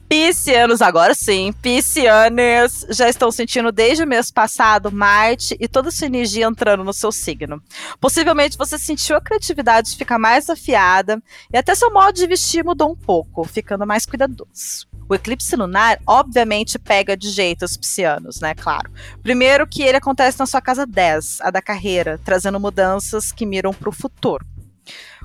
Piscianos, 0.09 0.81
agora 0.81 1.15
sim, 1.15 1.53
piscianos 1.53 2.87
já 2.91 3.09
estão 3.09 3.29
sentindo 3.33 3.73
desde 3.73 4.05
o 4.05 4.07
mês 4.07 4.31
passado 4.31 4.93
Marte 4.93 5.57
e 5.59 5.67
toda 5.67 5.91
sua 5.91 6.07
energia 6.07 6.47
entrando 6.47 6.85
no 6.85 6.93
seu 6.93 7.11
signo. 7.11 7.61
Possivelmente 8.01 8.57
você 8.57 8.79
sentiu 8.79 9.17
a 9.17 9.21
criatividade 9.21 9.97
ficar 9.97 10.17
mais 10.17 10.49
afiada 10.49 11.21
e 11.53 11.59
até 11.59 11.75
seu 11.75 11.93
modo 11.93 12.15
de 12.15 12.27
vestir 12.27 12.65
mudou 12.65 12.93
um 12.93 12.97
pouco, 12.97 13.43
ficando 13.43 13.85
mais 13.85 14.07
cuidadoso. 14.07 14.87
O 15.09 15.15
eclipse 15.15 15.57
lunar, 15.57 15.99
obviamente, 16.07 16.79
pega 16.79 17.17
de 17.17 17.29
jeito 17.31 17.65
os 17.65 17.77
piscianos, 17.77 18.41
né? 18.41 18.55
Claro. 18.55 18.91
Primeiro 19.25 19.67
que 19.67 19.83
ele 19.83 19.97
acontece 19.97 20.39
na 20.39 20.47
sua 20.47 20.61
casa 20.61 20.87
10, 20.87 21.41
a 21.41 21.51
da 21.51 21.61
carreira, 21.61 22.21
trazendo 22.25 22.61
mudanças 22.61 23.33
que 23.33 23.45
miram 23.45 23.73
para 23.73 23.89
o 23.89 23.93
futuro. 23.93 24.45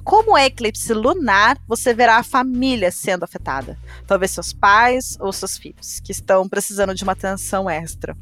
Como 0.03 0.35
é 0.35 0.45
eclipse 0.45 0.93
lunar, 0.93 1.57
você 1.67 1.93
verá 1.93 2.17
a 2.17 2.23
família 2.23 2.91
sendo 2.91 3.23
afetada. 3.23 3.77
Talvez 4.07 4.31
seus 4.31 4.51
pais 4.51 5.15
ou 5.19 5.31
seus 5.31 5.57
filhos, 5.57 5.99
que 5.99 6.11
estão 6.11 6.49
precisando 6.49 6.95
de 6.95 7.03
uma 7.03 7.13
atenção 7.13 7.69
extra. 7.69 8.17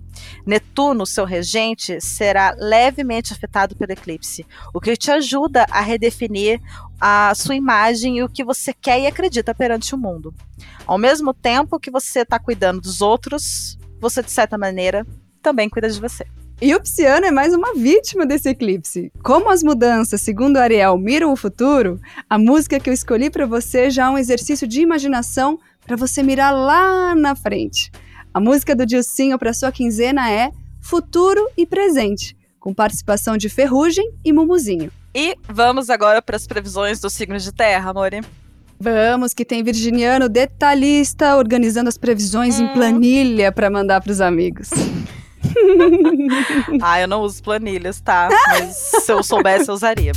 Netuno, 0.45 1.05
seu 1.05 1.23
regente, 1.23 2.01
será 2.01 2.53
levemente 2.57 3.31
afetado 3.31 3.75
pelo 3.75 3.93
eclipse, 3.93 4.45
o 4.73 4.81
que 4.81 4.97
te 4.97 5.09
ajuda 5.09 5.65
a 5.71 5.79
redefinir 5.79 6.59
a 6.99 7.33
sua 7.33 7.55
imagem 7.55 8.17
e 8.17 8.23
o 8.23 8.29
que 8.29 8.43
você 8.43 8.73
quer 8.73 8.99
e 8.99 9.07
acredita 9.07 9.55
perante 9.55 9.95
o 9.95 9.97
mundo. 9.97 10.33
Ao 10.85 10.97
mesmo 10.97 11.33
tempo 11.33 11.79
que 11.79 11.89
você 11.89 12.21
está 12.21 12.37
cuidando 12.37 12.81
dos 12.81 13.01
outros, 13.01 13.77
você, 14.01 14.21
de 14.21 14.31
certa 14.31 14.57
maneira, 14.57 15.07
também 15.41 15.69
cuida 15.69 15.89
de 15.89 15.99
você. 15.99 16.25
E 16.61 16.75
o 16.75 16.81
Psiano 16.81 17.25
é 17.25 17.31
mais 17.31 17.53
uma 17.53 17.73
vítima 17.73 18.25
desse 18.25 18.49
eclipse. 18.49 19.13
Como 19.23 19.49
as 19.49 19.63
mudanças, 19.63 20.19
segundo 20.19 20.57
Ariel, 20.57 20.97
miram 20.97 21.31
o 21.31 21.37
futuro, 21.37 22.01
a 22.29 22.37
música 22.37 22.77
que 22.81 22.89
eu 22.89 22.93
escolhi 22.93 23.29
para 23.29 23.45
você 23.45 23.89
já 23.89 24.07
é 24.07 24.09
um 24.09 24.17
exercício 24.17 24.67
de 24.67 24.81
imaginação 24.81 25.57
para 25.87 25.95
você 25.95 26.21
mirar 26.21 26.51
lá 26.51 27.15
na 27.15 27.33
frente. 27.33 27.89
A 28.33 28.41
música 28.41 28.75
do 28.75 28.85
Dilcinho 28.85 29.39
para 29.39 29.53
sua 29.53 29.71
quinzena 29.71 30.29
é 30.29 30.51
Futuro 30.81 31.47
e 31.55 31.65
Presente, 31.65 32.35
com 32.59 32.73
participação 32.73 33.37
de 33.37 33.47
Ferrugem 33.47 34.11
e 34.25 34.33
Mumuzinho. 34.33 34.91
E 35.15 35.37
vamos 35.47 35.89
agora 35.89 36.21
para 36.21 36.35
as 36.35 36.45
previsões 36.45 36.99
dos 36.99 37.13
signos 37.13 37.45
de 37.45 37.53
terra, 37.53 37.91
Amore. 37.91 38.19
Vamos, 38.77 39.33
que 39.33 39.45
tem 39.45 39.63
virginiano 39.63 40.27
detalhista 40.27 41.37
organizando 41.37 41.87
as 41.87 41.97
previsões 41.97 42.59
hum. 42.59 42.65
em 42.65 42.73
planilha 42.73 43.49
para 43.49 43.69
mandar 43.69 44.01
para 44.01 44.11
os 44.11 44.19
amigos. 44.19 44.69
ah, 46.81 47.01
eu 47.01 47.07
não 47.07 47.21
uso 47.21 47.41
planilhas, 47.43 48.01
tá? 48.01 48.29
Mas 48.47 48.75
se 48.75 49.11
eu 49.11 49.23
soubesse, 49.23 49.69
eu 49.69 49.75
usaria. 49.75 50.11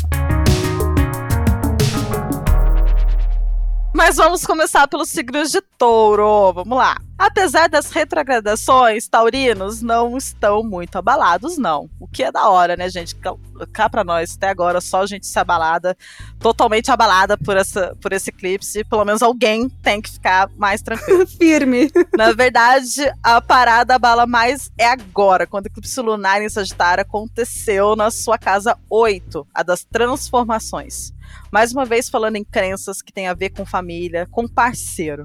Mas 3.95 4.17
vamos 4.17 4.45
começar 4.47 4.89
pelos 4.89 5.09
signos 5.09 5.51
de 5.51 5.61
touro. 5.79 6.53
Vamos 6.53 6.79
lá. 6.79 6.97
Apesar 7.19 7.69
das 7.69 7.91
retrogradações, 7.91 9.07
taurinos 9.07 9.81
não 9.81 10.17
estão 10.17 10.63
muito 10.63 10.97
abalados, 10.97 11.57
não. 11.57 11.89
O 12.01 12.09
que 12.09 12.23
é 12.23 12.33
da 12.33 12.49
hora, 12.49 12.77
né, 12.77 12.89
gente? 12.89 13.15
Cá 13.73 13.89
pra 13.89 14.03
nós, 14.03 14.35
até 14.37 14.49
agora, 14.49 14.81
só 14.81 15.03
a 15.03 15.07
gente 15.07 15.27
se 15.27 15.39
abalada, 15.39 15.97
totalmente 16.41 16.91
abalada 16.91 17.39
por, 17.39 17.57
essa, 17.57 17.97
por 18.01 18.13
esse 18.13 18.31
eclipse. 18.31 18.85
Pelo 18.85 19.05
menos 19.05 19.23
alguém 19.23 19.69
tem 19.69 20.01
que 20.01 20.11
ficar 20.11 20.51
mais 20.57 20.83
tranquilo. 20.83 21.27
Firme. 21.39 21.91
Na 22.17 22.33
verdade, 22.33 23.13
a 23.23 23.41
parada 23.41 23.95
abala 23.95 24.27
mais 24.27 24.71
é 24.77 24.87
agora, 24.87 25.47
quando 25.47 25.67
o 25.67 25.69
eclipse 25.69 26.01
lunar 26.01 26.43
em 26.43 26.49
Sagitário 26.49 27.03
aconteceu 27.03 27.95
na 27.95 28.11
sua 28.11 28.39
casa 28.39 28.77
8, 28.91 29.47
a 29.55 29.63
das 29.63 29.85
transformações. 29.85 31.13
Mais 31.51 31.73
uma 31.73 31.85
vez 31.85 32.09
falando 32.09 32.37
em 32.37 32.45
crenças 32.45 33.03
que 33.03 33.13
tem 33.13 33.29
a 33.29 33.35
ver 33.35 33.51
com 33.51 33.65
família, 33.65 34.27
com 34.31 34.49
parceiro. 34.49 35.25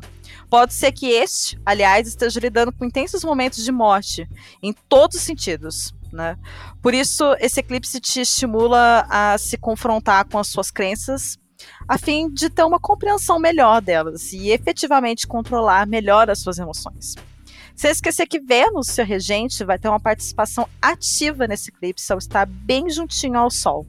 Pode 0.49 0.73
ser 0.73 0.91
que 0.91 1.07
este, 1.07 1.59
aliás, 1.65 2.07
esteja 2.07 2.39
lidando 2.39 2.71
com 2.71 2.85
intensos 2.85 3.23
momentos 3.23 3.63
de 3.63 3.71
morte, 3.71 4.27
em 4.61 4.73
todos 4.87 5.17
os 5.17 5.23
sentidos. 5.23 5.93
Né? 6.11 6.37
Por 6.81 6.93
isso, 6.93 7.35
esse 7.39 7.59
eclipse 7.59 7.99
te 7.99 8.21
estimula 8.21 9.05
a 9.09 9.37
se 9.37 9.57
confrontar 9.57 10.25
com 10.25 10.37
as 10.39 10.47
suas 10.47 10.71
crenças, 10.71 11.37
a 11.87 11.97
fim 11.97 12.29
de 12.29 12.49
ter 12.49 12.63
uma 12.63 12.79
compreensão 12.79 13.39
melhor 13.39 13.81
delas 13.81 14.31
e 14.31 14.49
efetivamente 14.49 15.27
controlar 15.27 15.87
melhor 15.87 16.29
as 16.29 16.39
suas 16.39 16.59
emoções. 16.59 17.15
Sem 17.75 17.91
esquecer 17.91 18.25
que 18.25 18.39
Vênus, 18.39 18.87
seu 18.87 19.05
regente, 19.05 19.63
vai 19.63 19.77
ter 19.77 19.87
uma 19.87 19.99
participação 19.99 20.67
ativa 20.81 21.47
nesse 21.47 21.69
eclipse 21.69 22.11
ao 22.11 22.17
estar 22.17 22.47
bem 22.47 22.89
juntinho 22.89 23.37
ao 23.37 23.51
Sol. 23.51 23.85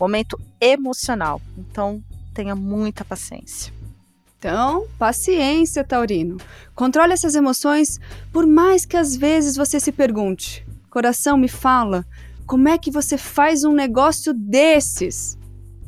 Momento 0.00 0.40
emocional. 0.60 1.40
Então, 1.56 2.02
tenha 2.32 2.54
muita 2.54 3.04
paciência. 3.04 3.77
Então, 4.38 4.86
paciência, 4.96 5.82
Taurino. 5.82 6.36
Controle 6.72 7.12
essas 7.12 7.34
emoções, 7.34 7.98
por 8.32 8.46
mais 8.46 8.86
que 8.86 8.96
às 8.96 9.16
vezes 9.16 9.56
você 9.56 9.80
se 9.80 9.90
pergunte: 9.90 10.64
coração, 10.88 11.36
me 11.36 11.48
fala, 11.48 12.06
como 12.46 12.68
é 12.68 12.78
que 12.78 12.90
você 12.90 13.18
faz 13.18 13.64
um 13.64 13.72
negócio 13.72 14.32
desses? 14.32 15.36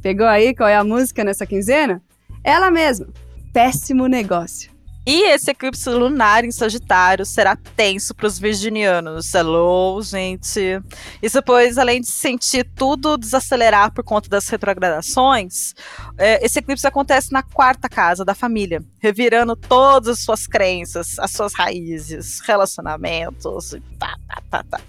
Pegou 0.03 0.27
aí 0.27 0.55
qual 0.55 0.69
é 0.69 0.77
a 0.77 0.83
música 0.83 1.23
nessa 1.23 1.47
quinzena? 1.47 2.03
Ela 2.43 2.71
mesma. 2.71 3.07
Péssimo 3.53 4.07
negócio. 4.07 4.71
E 5.07 5.23
esse 5.31 5.51
eclipse 5.51 5.89
lunar 5.89 6.45
em 6.45 6.51
Sagitário 6.51 7.25
será 7.25 7.57
tenso 7.57 8.15
para 8.15 8.27
os 8.27 8.39
virginianos. 8.39 9.35
Hello, 9.35 10.01
gente. 10.03 10.81
Isso 11.23 11.43
pois, 11.43 11.79
além 11.79 12.03
de 12.03 12.07
sentir 12.09 12.69
tudo 12.77 13.17
desacelerar 13.17 13.93
por 13.93 14.05
conta 14.05 14.29
das 14.29 14.47
retrogradações, 14.49 15.75
é, 16.19 16.45
esse 16.45 16.59
eclipse 16.59 16.87
acontece 16.87 17.33
na 17.33 17.43
quarta 17.43 17.89
casa 17.89 18.25
da 18.25 18.35
família, 18.35 18.85
revirando 18.99 19.57
todas 19.57 20.19
as 20.19 20.25
suas 20.25 20.47
crenças, 20.47 21.19
as 21.19 21.31
suas 21.31 21.55
raízes, 21.55 22.41
relacionamentos, 22.41 23.77
tá, 23.99 24.17
tá, 24.29 24.43
tá, 24.51 24.65
tá. 24.71 24.81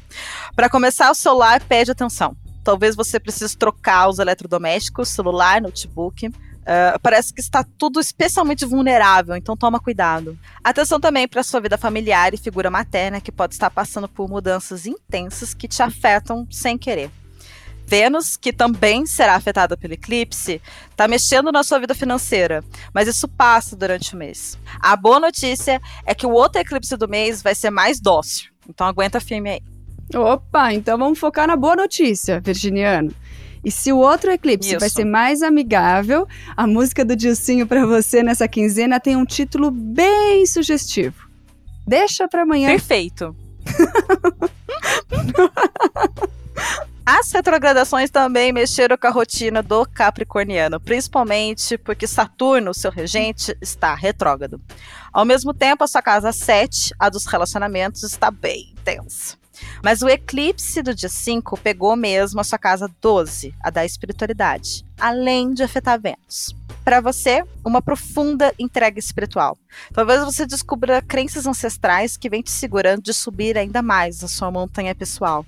Para 0.53 0.69
começar, 0.69 1.09
o 1.09 1.15
celular 1.15 1.63
pede 1.63 1.89
atenção. 1.89 2.35
Talvez 2.63 2.95
você 2.95 3.19
precise 3.19 3.57
trocar 3.57 4.09
os 4.09 4.19
eletrodomésticos, 4.19 5.09
celular, 5.09 5.61
notebook, 5.61 6.29
Uh, 6.61 6.99
parece 7.01 7.33
que 7.33 7.41
está 7.41 7.65
tudo 7.77 7.99
especialmente 7.99 8.65
vulnerável, 8.65 9.35
então 9.35 9.57
toma 9.57 9.79
cuidado. 9.79 10.37
Atenção 10.63 10.99
também 10.99 11.27
para 11.27 11.41
sua 11.41 11.59
vida 11.59 11.77
familiar 11.77 12.33
e 12.33 12.37
figura 12.37 12.69
materna, 12.69 13.19
que 13.19 13.31
pode 13.31 13.55
estar 13.55 13.71
passando 13.71 14.07
por 14.07 14.29
mudanças 14.29 14.85
intensas 14.85 15.53
que 15.53 15.67
te 15.67 15.81
afetam 15.81 16.47
sem 16.51 16.77
querer. 16.77 17.09
Vênus, 17.91 18.37
que 18.37 18.53
também 18.53 19.05
será 19.05 19.35
afetada 19.35 19.75
pelo 19.75 19.95
eclipse, 19.95 20.61
está 20.89 21.07
mexendo 21.07 21.51
na 21.51 21.63
sua 21.63 21.79
vida 21.79 21.93
financeira, 21.93 22.63
mas 22.93 23.07
isso 23.07 23.27
passa 23.27 23.75
durante 23.75 24.13
o 24.13 24.17
mês. 24.17 24.57
A 24.79 24.95
boa 24.95 25.19
notícia 25.19 25.81
é 26.05 26.15
que 26.15 26.25
o 26.25 26.31
outro 26.31 26.61
eclipse 26.61 26.95
do 26.95 27.09
mês 27.09 27.41
vai 27.41 27.53
ser 27.53 27.69
mais 27.69 27.99
dócil, 27.99 28.49
então 28.69 28.87
aguenta 28.87 29.19
firme 29.19 29.49
aí. 29.49 29.61
Opa, 30.15 30.73
então 30.73 30.97
vamos 30.97 31.19
focar 31.19 31.47
na 31.47 31.55
boa 31.55 31.75
notícia, 31.75 32.39
Virginiano. 32.39 33.13
E 33.63 33.71
se 33.71 33.91
o 33.91 33.97
outro 33.97 34.31
eclipse 34.31 34.69
Isso. 34.69 34.79
vai 34.79 34.89
ser 34.89 35.05
mais 35.05 35.43
amigável, 35.43 36.27
a 36.55 36.65
música 36.65 37.05
do 37.05 37.15
Dilcinho 37.15 37.67
para 37.67 37.85
você 37.85 38.23
nessa 38.23 38.47
quinzena 38.47 38.99
tem 38.99 39.15
um 39.15 39.25
título 39.25 39.69
bem 39.69 40.45
sugestivo. 40.45 41.29
Deixa 41.85 42.27
para 42.27 42.43
amanhã. 42.43 42.69
Perfeito. 42.69 43.35
As 47.05 47.31
retrogradações 47.31 48.11
também 48.11 48.53
mexeram 48.53 48.95
com 48.95 49.07
a 49.07 49.11
rotina 49.11 49.63
do 49.63 49.85
capricorniano, 49.85 50.79
principalmente 50.79 51.77
porque 51.77 52.05
Saturno, 52.05 52.73
seu 52.73 52.91
regente, 52.91 53.57
está 53.59 53.95
retrógrado. 53.95 54.61
Ao 55.11 55.25
mesmo 55.25 55.53
tempo, 55.53 55.83
a 55.83 55.87
sua 55.87 56.01
casa 56.01 56.31
7, 56.31 56.93
a 56.99 57.09
dos 57.09 57.25
relacionamentos, 57.25 58.03
está 58.03 58.29
bem 58.29 58.75
tensa. 58.85 59.40
Mas 59.83 60.01
o 60.01 60.09
eclipse 60.09 60.81
do 60.81 60.93
dia 60.93 61.09
5 61.09 61.57
pegou 61.57 61.95
mesmo 61.95 62.39
a 62.39 62.43
sua 62.43 62.57
casa 62.57 62.89
12, 63.01 63.53
a 63.61 63.69
da 63.69 63.85
espiritualidade, 63.85 64.85
além 64.99 65.53
de 65.53 65.63
afetar 65.63 65.99
Vênus. 65.99 66.55
Para 66.83 67.01
você, 67.01 67.43
uma 67.65 67.81
profunda 67.81 68.53
entrega 68.57 68.99
espiritual. 68.99 69.57
Talvez 69.93 70.23
você 70.23 70.45
descubra 70.45 71.01
crenças 71.01 71.45
ancestrais 71.45 72.17
que 72.17 72.29
vêm 72.29 72.41
te 72.41 72.51
segurando 72.51 73.03
de 73.03 73.13
subir 73.13 73.57
ainda 73.57 73.81
mais 73.81 74.23
a 74.23 74.27
sua 74.27 74.49
montanha 74.49 74.95
pessoal. 74.95 75.45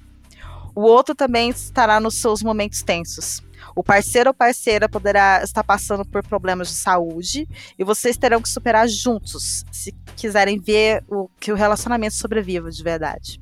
O 0.76 0.82
outro 0.82 1.14
também 1.14 1.50
estará 1.50 2.00
nos 2.00 2.16
seus 2.16 2.42
momentos 2.42 2.82
tensos. 2.82 3.44
O 3.76 3.84
parceiro 3.84 4.30
ou 4.30 4.34
parceira 4.34 4.90
poderá 4.90 5.42
estar 5.44 5.64
passando 5.64 6.06
por 6.06 6.24
problemas 6.24 6.68
de 6.68 6.76
saúde 6.76 7.48
e 7.78 7.84
vocês 7.84 8.18
terão 8.18 8.42
que 8.42 8.50
superar 8.50 8.88
juntos, 8.88 9.64
se 9.72 9.92
quiserem 10.16 10.60
ver 10.60 11.04
o 11.08 11.30
que 11.40 11.52
o 11.52 11.56
relacionamento 11.56 12.16
sobreviva 12.16 12.70
de 12.70 12.84
verdade. 12.84 13.42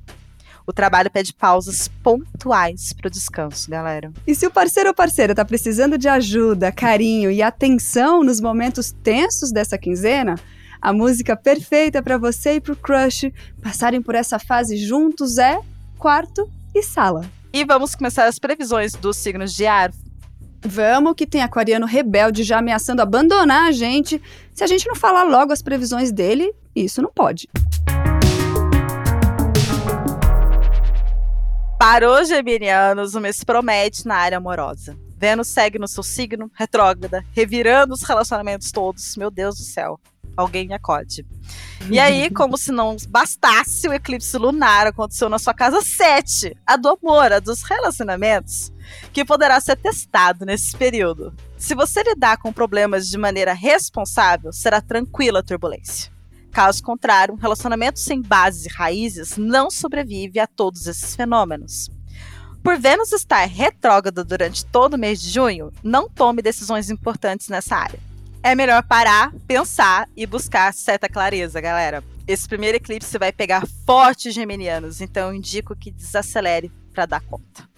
O 0.71 0.73
trabalho 0.73 1.11
pede 1.11 1.33
pausas 1.33 1.89
pontuais 2.01 2.93
para 2.93 3.09
o 3.09 3.11
descanso, 3.11 3.69
galera. 3.69 4.09
E 4.25 4.33
se 4.33 4.47
o 4.47 4.49
parceiro 4.49 4.87
ou 4.87 4.95
parceira 4.95 5.35
tá 5.35 5.43
precisando 5.43 5.97
de 5.97 6.07
ajuda, 6.07 6.71
carinho 6.71 7.29
e 7.29 7.41
atenção 7.41 8.23
nos 8.23 8.39
momentos 8.39 8.95
tensos 9.03 9.51
dessa 9.51 9.77
quinzena, 9.77 10.35
a 10.81 10.93
música 10.93 11.35
perfeita 11.35 12.01
para 12.01 12.17
você 12.17 12.53
e 12.53 12.61
pro 12.61 12.73
crush 12.73 13.33
passarem 13.61 14.01
por 14.01 14.15
essa 14.15 14.39
fase 14.39 14.77
juntos 14.77 15.37
é 15.37 15.59
Quarto 15.99 16.49
e 16.73 16.81
Sala. 16.81 17.29
E 17.51 17.65
vamos 17.65 17.93
começar 17.93 18.23
as 18.27 18.39
previsões 18.39 18.93
dos 18.93 19.17
signos 19.17 19.53
de 19.53 19.67
ar. 19.67 19.91
Vamos, 20.63 21.15
que 21.17 21.27
tem 21.27 21.41
aquariano 21.41 21.85
rebelde 21.85 22.43
já 22.43 22.59
ameaçando 22.59 23.01
abandonar 23.01 23.67
a 23.67 23.71
gente. 23.73 24.21
Se 24.53 24.63
a 24.63 24.67
gente 24.67 24.87
não 24.87 24.95
falar 24.95 25.23
logo 25.23 25.51
as 25.51 25.61
previsões 25.61 26.13
dele, 26.13 26.49
isso 26.73 27.01
não 27.01 27.11
pode. 27.13 27.49
Para 31.81 32.07
os 32.07 32.27
geminianos, 32.27 33.15
o 33.15 33.19
mês 33.19 33.43
promete 33.43 34.07
na 34.07 34.13
área 34.13 34.37
amorosa. 34.37 34.95
Vênus 35.17 35.47
segue 35.47 35.79
no 35.79 35.87
seu 35.87 36.03
signo, 36.03 36.51
retrógrada, 36.53 37.25
revirando 37.31 37.95
os 37.95 38.03
relacionamentos 38.03 38.71
todos. 38.71 39.17
Meu 39.17 39.31
Deus 39.31 39.57
do 39.57 39.63
céu. 39.63 39.99
Alguém 40.37 40.67
me 40.67 40.75
acode. 40.75 41.25
E 41.89 41.99
aí, 41.99 42.29
como 42.29 42.55
se 42.55 42.71
não 42.71 42.95
bastasse, 43.09 43.87
o 43.87 43.93
eclipse 43.93 44.37
lunar 44.37 44.85
aconteceu 44.85 45.27
na 45.27 45.39
sua 45.39 45.55
casa 45.55 45.81
7, 45.81 46.55
a 46.67 46.77
do 46.77 46.89
amor, 46.89 47.33
a 47.33 47.39
dos 47.39 47.63
relacionamentos, 47.63 48.71
que 49.11 49.25
poderá 49.25 49.59
ser 49.59 49.75
testado 49.75 50.45
nesse 50.45 50.77
período. 50.77 51.33
Se 51.57 51.73
você 51.73 52.03
lidar 52.03 52.37
com 52.37 52.53
problemas 52.53 53.09
de 53.09 53.17
maneira 53.17 53.53
responsável, 53.53 54.53
será 54.53 54.81
tranquila 54.81 55.39
a 55.39 55.43
turbulência. 55.43 56.10
Caso 56.51 56.83
contrário, 56.83 57.33
um 57.33 57.37
relacionamento 57.37 57.99
sem 57.99 58.21
bases 58.21 58.65
e 58.65 58.69
raízes 58.69 59.37
não 59.37 59.71
sobrevive 59.71 60.39
a 60.39 60.45
todos 60.45 60.85
esses 60.85 61.15
fenômenos. 61.15 61.89
Por 62.61 62.77
Vênus 62.77 63.11
estar 63.11 63.43
retrógrado 63.45 64.23
durante 64.23 64.65
todo 64.65 64.93
o 64.93 64.97
mês 64.97 65.21
de 65.21 65.29
junho, 65.29 65.71
não 65.81 66.09
tome 66.09 66.41
decisões 66.41 66.89
importantes 66.89 67.47
nessa 67.47 67.75
área. 67.75 67.99
É 68.43 68.53
melhor 68.53 68.83
parar, 68.83 69.33
pensar 69.47 70.07
e 70.15 70.25
buscar 70.25 70.73
certa 70.73 71.07
clareza, 71.07 71.61
galera. 71.61 72.03
esse 72.27 72.47
primeiro 72.47 72.77
eclipse 72.77 73.17
vai 73.17 73.31
pegar 73.31 73.65
fortes 73.85 74.33
geminianos, 74.33 75.01
então 75.01 75.29
eu 75.29 75.35
indico 75.35 75.75
que 75.75 75.91
desacelere 75.91 76.71
para 76.93 77.05
dar 77.05 77.21
conta. 77.21 77.70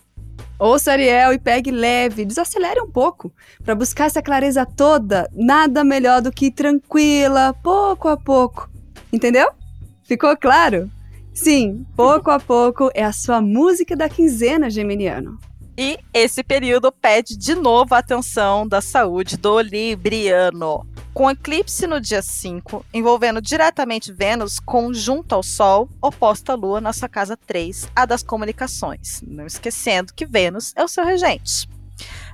Ouça 0.63 0.93
Ariel 0.93 1.33
e 1.33 1.37
pegue 1.37 1.71
leve, 1.71 2.23
desacelere 2.23 2.79
um 2.79 2.89
pouco. 2.89 3.33
Para 3.65 3.75
buscar 3.75 4.05
essa 4.05 4.21
clareza 4.21 4.65
toda, 4.65 5.29
nada 5.33 5.83
melhor 5.83 6.21
do 6.21 6.31
que 6.31 6.49
tranquila, 6.49 7.53
pouco 7.61 8.07
a 8.07 8.15
pouco. 8.15 8.69
Entendeu? 9.11 9.49
Ficou 10.05 10.37
claro? 10.37 10.89
Sim, 11.33 11.85
pouco 11.97 12.31
a 12.31 12.39
pouco 12.39 12.89
é 12.93 13.03
a 13.03 13.11
sua 13.11 13.41
música 13.41 13.93
da 13.93 14.07
quinzena, 14.07 14.69
Geminiano. 14.69 15.37
E 15.77 15.99
esse 16.13 16.41
período 16.41 16.93
pede 16.93 17.35
de 17.35 17.55
novo 17.55 17.93
a 17.93 17.97
atenção 17.97 18.65
da 18.65 18.79
saúde 18.79 19.35
do 19.35 19.59
Libriano. 19.59 20.87
Com 21.13 21.29
eclipse 21.29 21.85
no 21.85 22.01
dia 22.01 22.23
5, 22.23 22.83
envolvendo 22.91 23.39
diretamente 23.39 24.11
Vênus 24.11 24.59
conjunto 24.59 25.33
ao 25.33 25.43
Sol, 25.43 25.87
oposta 26.01 26.53
à 26.53 26.55
Lua 26.55 26.81
na 26.81 26.91
sua 26.91 27.07
casa 27.07 27.37
3, 27.37 27.87
a 27.95 28.03
das 28.07 28.23
comunicações. 28.23 29.21
Não 29.21 29.45
esquecendo 29.45 30.11
que 30.11 30.25
Vênus 30.25 30.73
é 30.75 30.83
o 30.83 30.87
seu 30.87 31.05
regente. 31.05 31.69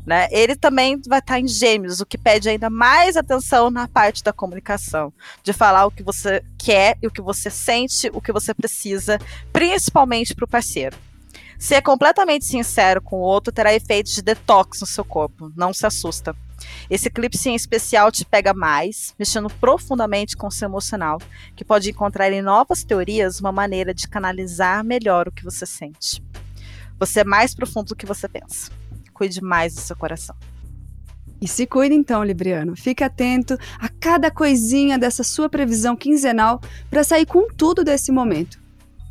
Né? 0.05 0.29
Ele 0.31 0.55
também 0.55 0.97
vai 1.05 1.19
estar 1.19 1.37
em 1.41 1.45
Gêmeos, 1.45 1.99
o 1.99 2.05
que 2.05 2.17
pede 2.17 2.47
ainda 2.47 2.69
mais 2.69 3.17
atenção 3.17 3.69
na 3.69 3.85
parte 3.85 4.23
da 4.23 4.31
comunicação, 4.31 5.11
de 5.43 5.51
falar 5.51 5.85
o 5.85 5.91
que 5.91 6.01
você 6.01 6.41
quer 6.57 6.97
e 7.01 7.07
o 7.07 7.11
que 7.11 7.21
você 7.21 7.49
sente, 7.49 8.09
o 8.13 8.21
que 8.21 8.31
você 8.31 8.53
precisa, 8.53 9.19
principalmente 9.51 10.33
para 10.33 10.45
o 10.45 10.49
parceiro. 10.49 10.95
Ser 11.57 11.81
completamente 11.81 12.45
sincero 12.45 13.01
com 13.01 13.17
o 13.17 13.23
outro 13.23 13.51
terá 13.51 13.73
efeitos 13.73 14.15
de 14.15 14.21
detox 14.21 14.79
no 14.79 14.87
seu 14.87 15.03
corpo. 15.03 15.51
Não 15.53 15.73
se 15.73 15.85
assusta. 15.85 16.33
Esse 16.89 17.07
eclipse 17.07 17.49
em 17.49 17.55
especial 17.55 18.11
te 18.11 18.25
pega 18.25 18.53
mais, 18.53 19.13
mexendo 19.17 19.49
profundamente 19.49 20.35
com 20.35 20.49
seu 20.49 20.67
emocional, 20.67 21.19
que 21.55 21.65
pode 21.65 21.89
encontrar 21.89 22.31
em 22.31 22.41
novas 22.41 22.83
teorias 22.83 23.39
uma 23.39 23.51
maneira 23.51 23.93
de 23.93 24.07
canalizar 24.07 24.83
melhor 24.83 25.27
o 25.27 25.31
que 25.31 25.43
você 25.43 25.65
sente. 25.65 26.23
Você 26.99 27.21
é 27.21 27.23
mais 27.23 27.55
profundo 27.55 27.87
do 27.89 27.95
que 27.95 28.05
você 28.05 28.27
pensa. 28.27 28.71
Cuide 29.13 29.41
mais 29.41 29.73
do 29.75 29.81
seu 29.81 29.95
coração. 29.95 30.35
E 31.41 31.47
se 31.47 31.65
cuide 31.65 31.95
então, 31.95 32.23
Libriano. 32.23 32.75
Fique 32.75 33.03
atento 33.03 33.57
a 33.79 33.87
cada 33.87 34.29
coisinha 34.29 34.97
dessa 34.97 35.23
sua 35.23 35.47
previsão 35.47 35.95
quinzenal 35.95 36.59
para 36.89 37.03
sair 37.03 37.25
com 37.25 37.47
tudo 37.47 37.83
desse 37.83 38.11
momento. 38.11 38.59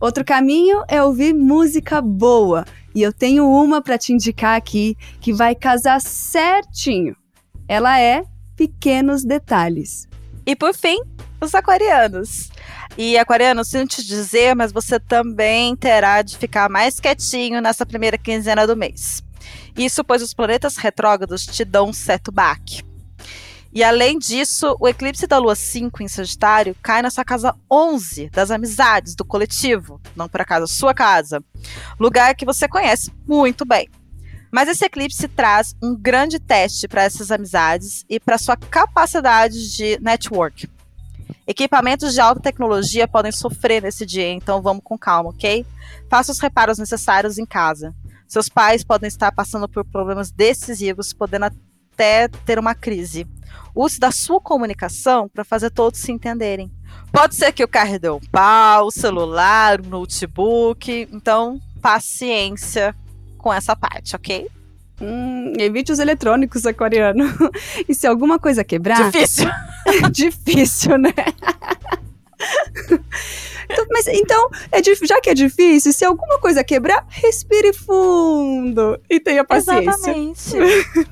Outro 0.00 0.24
caminho 0.24 0.84
é 0.88 1.02
ouvir 1.02 1.34
música 1.34 2.02
boa. 2.02 2.64
E 2.94 3.02
eu 3.02 3.12
tenho 3.12 3.48
uma 3.48 3.80
para 3.80 3.96
te 3.96 4.12
indicar 4.12 4.56
aqui 4.56 4.96
que 5.20 5.32
vai 5.32 5.54
casar 5.54 6.00
certinho. 6.00 7.16
Ela 7.68 8.00
é 8.00 8.24
Pequenos 8.56 9.22
Detalhes. 9.22 10.08
E 10.46 10.56
por 10.56 10.74
fim, 10.74 10.98
os 11.38 11.54
aquarianos. 11.54 12.48
E 12.96 13.18
aquariano, 13.18 13.62
sinto 13.62 13.96
te 13.96 14.06
dizer, 14.06 14.56
mas 14.56 14.72
você 14.72 14.98
também 14.98 15.76
terá 15.76 16.22
de 16.22 16.38
ficar 16.38 16.70
mais 16.70 16.98
quietinho 16.98 17.60
nessa 17.60 17.84
primeira 17.84 18.16
quinzena 18.16 18.66
do 18.66 18.74
mês. 18.74 19.22
Isso 19.76 20.02
pois 20.02 20.22
os 20.22 20.32
planetas 20.32 20.78
retrógrados 20.78 21.44
te 21.44 21.62
dão 21.62 21.90
um 21.90 21.92
certo 21.92 22.32
baque. 22.32 22.82
E 23.70 23.84
além 23.84 24.18
disso, 24.18 24.74
o 24.80 24.88
eclipse 24.88 25.26
da 25.26 25.36
lua 25.36 25.54
5 25.54 26.02
em 26.02 26.08
Sagitário 26.08 26.74
cai 26.82 27.02
na 27.02 27.10
sua 27.10 27.24
casa 27.24 27.54
11 27.70 28.30
das 28.30 28.50
amizades, 28.50 29.14
do 29.14 29.26
coletivo, 29.26 30.00
não 30.16 30.26
por 30.26 30.40
acaso 30.40 30.66
sua 30.66 30.94
casa, 30.94 31.44
lugar 32.00 32.34
que 32.34 32.46
você 32.46 32.66
conhece 32.66 33.12
muito 33.26 33.66
bem. 33.66 33.88
Mas 34.50 34.68
esse 34.68 34.84
eclipse 34.84 35.28
traz 35.28 35.76
um 35.82 35.94
grande 35.94 36.38
teste 36.38 36.88
para 36.88 37.02
essas 37.02 37.30
amizades 37.30 38.04
e 38.08 38.18
para 38.18 38.38
sua 38.38 38.56
capacidade 38.56 39.76
de 39.76 39.98
network. 40.00 40.68
Equipamentos 41.46 42.12
de 42.12 42.20
alta 42.20 42.40
tecnologia 42.40 43.06
podem 43.06 43.32
sofrer 43.32 43.82
nesse 43.82 44.04
dia, 44.04 44.30
então 44.30 44.60
vamos 44.60 44.82
com 44.84 44.98
calma, 44.98 45.30
ok? 45.30 45.64
Faça 46.08 46.32
os 46.32 46.38
reparos 46.38 46.78
necessários 46.78 47.38
em 47.38 47.46
casa. 47.46 47.94
Seus 48.26 48.48
pais 48.48 48.84
podem 48.84 49.08
estar 49.08 49.32
passando 49.32 49.68
por 49.68 49.84
problemas 49.84 50.30
decisivos, 50.30 51.12
podendo 51.12 51.46
até 51.46 52.28
ter 52.28 52.58
uma 52.58 52.74
crise. 52.74 53.26
Use 53.74 53.98
da 53.98 54.10
sua 54.10 54.40
comunicação 54.40 55.28
para 55.28 55.44
fazer 55.44 55.70
todos 55.70 56.00
se 56.00 56.12
entenderem. 56.12 56.70
Pode 57.10 57.34
ser 57.34 57.52
que 57.52 57.64
o 57.64 57.68
carro 57.68 57.98
dê 57.98 58.10
um 58.10 58.20
pau, 58.20 58.86
o 58.86 58.90
celular, 58.90 59.80
o 59.80 59.86
notebook, 59.86 61.08
então 61.12 61.60
paciência 61.80 62.94
com 63.48 63.54
essa 63.54 63.74
parte, 63.74 64.14
ok? 64.14 64.46
Hum, 65.00 65.54
evite 65.58 65.90
os 65.90 65.98
eletrônicos, 65.98 66.66
aquariano. 66.66 67.24
E 67.88 67.94
se 67.94 68.06
alguma 68.06 68.38
coisa 68.38 68.62
quebrar. 68.62 69.10
Difícil. 69.10 69.48
difícil, 70.12 70.98
né? 70.98 71.14
Então, 73.70 73.84
mas 73.90 74.06
então, 74.06 74.48
é, 74.72 74.80
já 74.82 75.20
que 75.20 75.28
é 75.28 75.34
difícil, 75.34 75.92
se 75.92 76.02
alguma 76.02 76.38
coisa 76.38 76.64
quebrar, 76.64 77.04
respire 77.10 77.74
fundo 77.74 78.98
e 79.10 79.20
tenha 79.20 79.44
paciência. 79.44 79.90
Exatamente. 79.90 80.56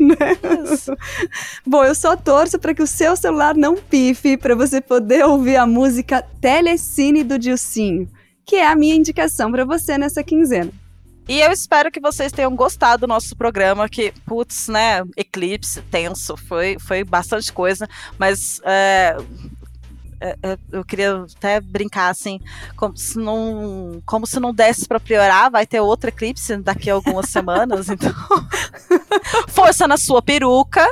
né? 0.03 0.97
Bom, 1.67 1.85
eu 1.85 1.95
só 1.95 2.17
torço 2.17 2.59
para 2.59 2.73
que 2.73 2.83
o 2.83 2.87
seu 2.87 3.15
celular 3.15 3.55
não 3.55 3.77
pife, 3.77 4.39
para 4.39 4.55
você 4.55 4.81
poder 4.81 5.27
ouvir 5.27 5.57
a 5.57 5.67
música 5.67 6.23
Telecine 6.41 7.23
do 7.23 7.39
Dilcinho, 7.39 8.09
que 8.47 8.57
é 8.57 8.67
a 8.67 8.75
minha 8.75 8.95
indicação 8.95 9.51
para 9.51 9.67
você 9.67 9.99
nessa 9.99 10.23
quinzena. 10.25 10.73
E 11.29 11.41
eu 11.41 11.51
espero 11.51 11.91
que 11.91 11.99
vocês 12.01 12.31
tenham 12.31 12.55
gostado 12.55 13.01
do 13.01 13.07
nosso 13.09 13.35
programa, 13.35 13.89
que, 13.89 14.13
putz, 14.25 14.69
né, 14.69 15.03
eclipse, 15.17 15.83
tenso, 15.83 16.37
foi, 16.37 16.77
foi 16.79 17.03
bastante 17.03 17.53
coisa, 17.53 17.89
mas 18.17 18.61
é, 18.65 19.17
eu 20.73 20.85
queria 20.85 21.25
até 21.37 21.61
brincar 21.61 22.09
assim, 22.09 22.41
como 22.77 22.97
se 22.97 23.19
não, 23.19 24.03
como 24.07 24.27
se 24.27 24.41
não 24.41 24.53
desse 24.53 24.87
para 24.87 25.01
priorar, 25.01 25.51
vai 25.51 25.67
ter 25.67 25.81
outro 25.81 26.09
eclipse 26.09 26.57
daqui 26.57 26.91
a 26.91 26.95
algumas 26.95 27.29
semanas, 27.29 27.89
então 27.91 28.13
força 29.49 29.87
na 29.87 29.97
sua 29.97 30.23
peruca, 30.23 30.85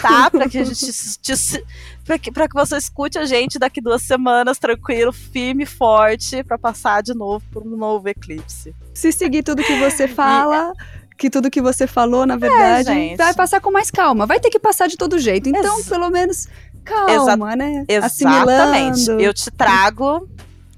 tá? 0.00 0.30
Para 0.30 0.48
que 0.48 0.58
a 0.58 0.64
gente 0.64 0.92
te, 1.18 1.64
para 2.04 2.18
que, 2.18 2.30
que 2.30 2.54
você 2.54 2.76
escute 2.76 3.18
a 3.18 3.26
gente 3.26 3.58
daqui 3.58 3.80
duas 3.80 4.02
semanas 4.02 4.58
tranquilo, 4.58 5.12
firme, 5.12 5.66
forte, 5.66 6.42
para 6.42 6.56
passar 6.56 7.02
de 7.02 7.14
novo 7.14 7.44
por 7.52 7.62
um 7.62 7.76
novo 7.76 8.08
eclipse. 8.08 8.74
Se 8.94 9.12
seguir 9.12 9.42
tudo 9.42 9.62
que 9.62 9.78
você 9.78 10.08
fala, 10.08 10.72
que 11.18 11.28
tudo 11.28 11.50
que 11.50 11.60
você 11.60 11.86
falou, 11.86 12.24
na 12.24 12.36
verdade, 12.36 12.90
é, 12.90 13.16
vai 13.16 13.34
passar 13.34 13.60
com 13.60 13.72
mais 13.72 13.90
calma. 13.90 14.24
Vai 14.24 14.38
ter 14.38 14.50
que 14.50 14.58
passar 14.58 14.86
de 14.86 14.96
todo 14.96 15.18
jeito. 15.18 15.48
Então, 15.48 15.78
Ex 15.78 15.88
pelo 15.88 16.08
menos 16.08 16.48
calma, 16.84 17.12
Exa 17.12 17.56
né? 17.56 17.84
Exatamente. 17.88 19.10
Eu 19.22 19.34
te 19.34 19.50
trago 19.50 20.28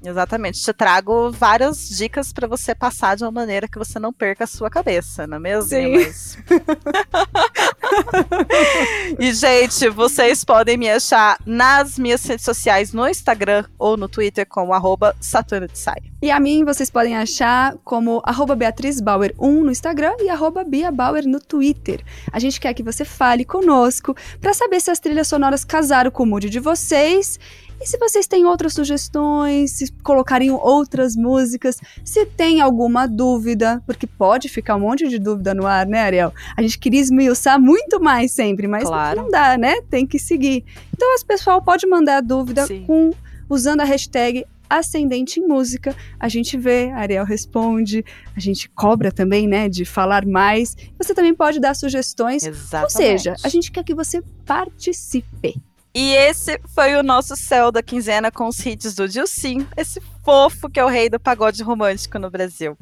Exatamente. 0.03 0.59
Te 0.59 0.73
trago 0.73 1.31
várias 1.31 1.87
dicas 1.89 2.33
para 2.33 2.47
você 2.47 2.73
passar 2.73 3.15
de 3.15 3.23
uma 3.23 3.31
maneira 3.31 3.67
que 3.67 3.77
você 3.77 3.99
não 3.99 4.11
perca 4.11 4.45
a 4.45 4.47
sua 4.47 4.69
cabeça, 4.69 5.27
não 5.27 5.37
é 5.37 5.39
mesmo? 5.39 5.69
Sim. 5.69 5.93
Mas... 5.93 6.37
e, 9.19 9.33
gente, 9.33 9.89
vocês 9.89 10.43
podem 10.43 10.75
me 10.75 10.89
achar 10.89 11.37
nas 11.45 11.99
minhas 11.99 12.25
redes 12.25 12.43
sociais, 12.43 12.93
no 12.93 13.07
Instagram 13.07 13.63
ou 13.77 13.95
no 13.95 14.09
Twitter, 14.09 14.47
como 14.47 14.73
arroba 14.73 15.15
Saturno 15.21 15.67
de 15.67 15.77
Saia. 15.77 16.10
E 16.21 16.29
a 16.29 16.39
mim 16.39 16.63
vocês 16.63 16.89
podem 16.91 17.17
achar 17.17 17.75
como 17.83 18.21
arroba 18.23 18.55
Beatriz 18.55 19.01
Bauer 19.01 19.33
1 19.39 19.63
no 19.63 19.71
Instagram 19.71 20.13
e 20.19 20.29
arroba 20.29 20.63
Bia 20.63 20.91
Bauer 20.91 21.27
no 21.27 21.39
Twitter. 21.39 22.03
A 22.31 22.37
gente 22.37 22.61
quer 22.61 22.75
que 22.75 22.83
você 22.83 23.03
fale 23.03 23.43
conosco 23.43 24.15
para 24.39 24.53
saber 24.53 24.79
se 24.79 24.91
as 24.91 24.99
trilhas 24.99 25.27
sonoras 25.27 25.65
casaram 25.65 26.11
com 26.11 26.21
o 26.21 26.25
mood 26.27 26.47
de 26.47 26.59
vocês 26.59 27.39
e 27.81 27.87
se 27.87 27.97
vocês 27.97 28.27
têm 28.27 28.45
outras 28.45 28.73
sugestões, 28.73 29.71
se 29.71 29.91
colocariam 30.03 30.55
outras 30.57 31.15
músicas, 31.15 31.79
se 32.05 32.23
tem 32.27 32.61
alguma 32.61 33.07
dúvida, 33.07 33.81
porque 33.87 34.05
pode 34.05 34.47
ficar 34.47 34.75
um 34.75 34.81
monte 34.81 35.07
de 35.07 35.17
dúvida 35.17 35.55
no 35.55 35.65
ar, 35.65 35.87
né, 35.87 36.03
Ariel? 36.03 36.31
A 36.55 36.61
gente 36.61 36.77
queria 36.77 37.01
esmiuçar 37.01 37.59
muito 37.59 37.99
mais 37.99 38.31
sempre, 38.31 38.67
mas 38.67 38.83
claro. 38.83 39.23
não 39.23 39.31
dá, 39.31 39.57
né? 39.57 39.81
Tem 39.89 40.05
que 40.05 40.19
seguir. 40.19 40.63
Então, 40.93 41.07
o 41.15 41.25
pessoal 41.25 41.63
pode 41.63 41.87
mandar 41.87 42.21
dúvida 42.21 42.67
Sim. 42.67 42.83
com 42.85 43.09
usando 43.49 43.81
a 43.81 43.83
hashtag 43.83 44.45
ascendente 44.79 45.39
em 45.39 45.47
música. 45.47 45.95
A 46.19 46.27
gente 46.29 46.57
vê, 46.57 46.91
a 46.91 46.99
Ariel 46.99 47.25
responde, 47.25 48.03
a 48.35 48.39
gente 48.39 48.69
cobra 48.69 49.11
também, 49.11 49.47
né, 49.47 49.67
de 49.67 49.85
falar 49.85 50.25
mais. 50.25 50.75
Você 50.97 51.13
também 51.13 51.33
pode 51.33 51.59
dar 51.59 51.75
sugestões. 51.75 52.43
Exatamente. 52.43 52.83
Ou 52.83 52.89
seja, 52.89 53.35
a 53.43 53.49
gente 53.49 53.71
quer 53.71 53.83
que 53.83 53.93
você 53.93 54.21
participe. 54.45 55.61
E 55.93 56.13
esse 56.13 56.57
foi 56.73 56.95
o 56.95 57.03
nosso 57.03 57.35
céu 57.35 57.69
da 57.69 57.83
quinzena 57.83 58.31
com 58.31 58.47
os 58.47 58.65
hits 58.65 58.95
do 58.95 59.09
Dilcinho, 59.09 59.67
esse 59.75 60.01
fofo 60.23 60.69
que 60.69 60.79
é 60.79 60.85
o 60.85 60.87
rei 60.87 61.09
do 61.09 61.19
pagode 61.19 61.61
romântico 61.63 62.17
no 62.17 62.31
Brasil. 62.31 62.77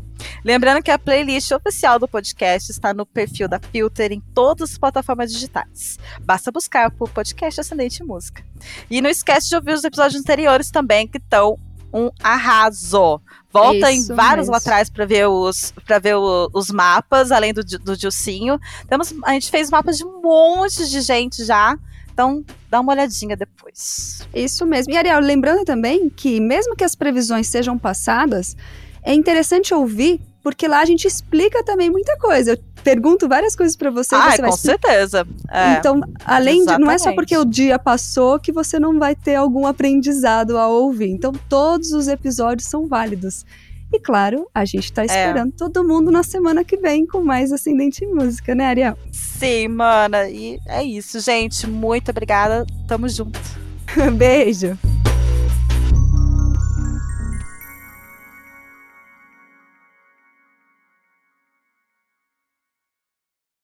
Lembrando 0.45 0.83
que 0.83 0.91
a 0.91 0.99
playlist 0.99 1.51
oficial 1.51 1.97
do 1.97 2.07
podcast 2.07 2.71
está 2.71 2.93
no 2.93 3.07
perfil 3.07 3.47
da 3.47 3.59
Filter 3.59 4.11
em 4.11 4.21
todas 4.33 4.71
as 4.71 4.77
plataformas 4.77 5.33
digitais. 5.33 5.97
Basta 6.21 6.51
buscar 6.51 6.91
por 6.91 7.09
podcast 7.09 7.59
Ascendente 7.59 8.03
Música. 8.03 8.43
E 8.91 9.01
não 9.01 9.09
esquece 9.09 9.49
de 9.49 9.55
ouvir 9.55 9.73
os 9.73 9.83
episódios 9.83 10.21
anteriores 10.21 10.69
também, 10.69 11.07
que 11.07 11.17
estão 11.17 11.57
um 11.93 12.09
arraso. 12.21 13.21
Volta 13.51 13.91
Isso 13.91 14.11
em 14.11 14.15
vários 14.15 14.47
mesmo. 14.47 14.51
lá 14.51 14.57
atrás 14.57 14.89
para 14.89 15.05
ver 15.05 15.27
os 15.27 15.71
para 15.85 15.99
ver 15.99 16.15
o, 16.15 16.49
os 16.53 16.69
mapas, 16.69 17.31
além 17.31 17.53
do, 17.53 17.63
do 17.63 17.97
Dilcinho. 17.97 18.59
Temos, 18.87 19.13
a 19.23 19.33
gente 19.33 19.49
fez 19.49 19.69
mapas 19.69 19.97
de 19.97 20.05
um 20.05 20.21
monte 20.21 20.87
de 20.87 21.01
gente 21.01 21.43
já. 21.43 21.77
Então, 22.13 22.43
dá 22.69 22.81
uma 22.81 22.91
olhadinha 22.91 23.37
depois. 23.37 24.27
Isso 24.33 24.65
mesmo. 24.65 24.91
E 24.91 24.97
Ariel, 24.97 25.21
lembrando 25.21 25.63
também 25.63 26.09
que 26.09 26.39
mesmo 26.41 26.75
que 26.75 26.83
as 26.83 26.93
previsões 26.93 27.47
sejam 27.47 27.77
passadas, 27.77 28.57
é 29.01 29.13
interessante 29.13 29.73
ouvir, 29.73 30.19
porque 30.43 30.67
lá 30.67 30.79
a 30.81 30.85
gente 30.85 31.05
explica 31.07 31.63
também 31.63 31.89
muita 31.89 32.17
coisa. 32.17 32.51
Eu 32.51 32.57
pergunto 32.83 33.27
várias 33.27 33.55
coisas 33.55 33.75
para 33.75 33.89
você. 33.89 34.15
Ah, 34.15 34.31
você 34.31 34.41
com 34.41 34.51
certeza. 34.53 35.27
É. 35.49 35.73
Então, 35.73 36.01
além 36.25 36.59
Exatamente. 36.59 36.79
de. 36.79 36.85
Não 36.85 36.91
é 36.91 36.97
só 36.97 37.13
porque 37.13 37.37
o 37.37 37.45
dia 37.45 37.77
passou 37.77 38.39
que 38.39 38.51
você 38.51 38.79
não 38.79 38.97
vai 38.97 39.15
ter 39.15 39.35
algum 39.35 39.67
aprendizado 39.67 40.57
a 40.57 40.67
ouvir. 40.67 41.09
Então, 41.09 41.33
todos 41.47 41.91
os 41.91 42.07
episódios 42.07 42.67
são 42.67 42.87
válidos. 42.87 43.45
E 43.91 43.99
claro, 43.99 44.47
a 44.53 44.65
gente 44.65 44.93
tá 44.93 45.01
é. 45.01 45.05
esperando 45.05 45.49
é. 45.49 45.57
todo 45.57 45.83
mundo 45.83 46.11
na 46.11 46.21
semana 46.21 46.63
que 46.63 46.77
vem 46.77 47.07
com 47.07 47.21
mais 47.21 47.51
Ascendente 47.51 48.05
em 48.05 48.13
Música, 48.13 48.53
né, 48.53 48.65
Ariel? 48.65 48.97
Sim, 49.11 49.69
mana. 49.69 50.29
E 50.29 50.59
é 50.67 50.83
isso, 50.83 51.19
gente. 51.19 51.67
Muito 51.67 52.11
obrigada. 52.11 52.65
Tamo 52.87 53.09
junto. 53.09 53.39
Beijo. 54.15 54.77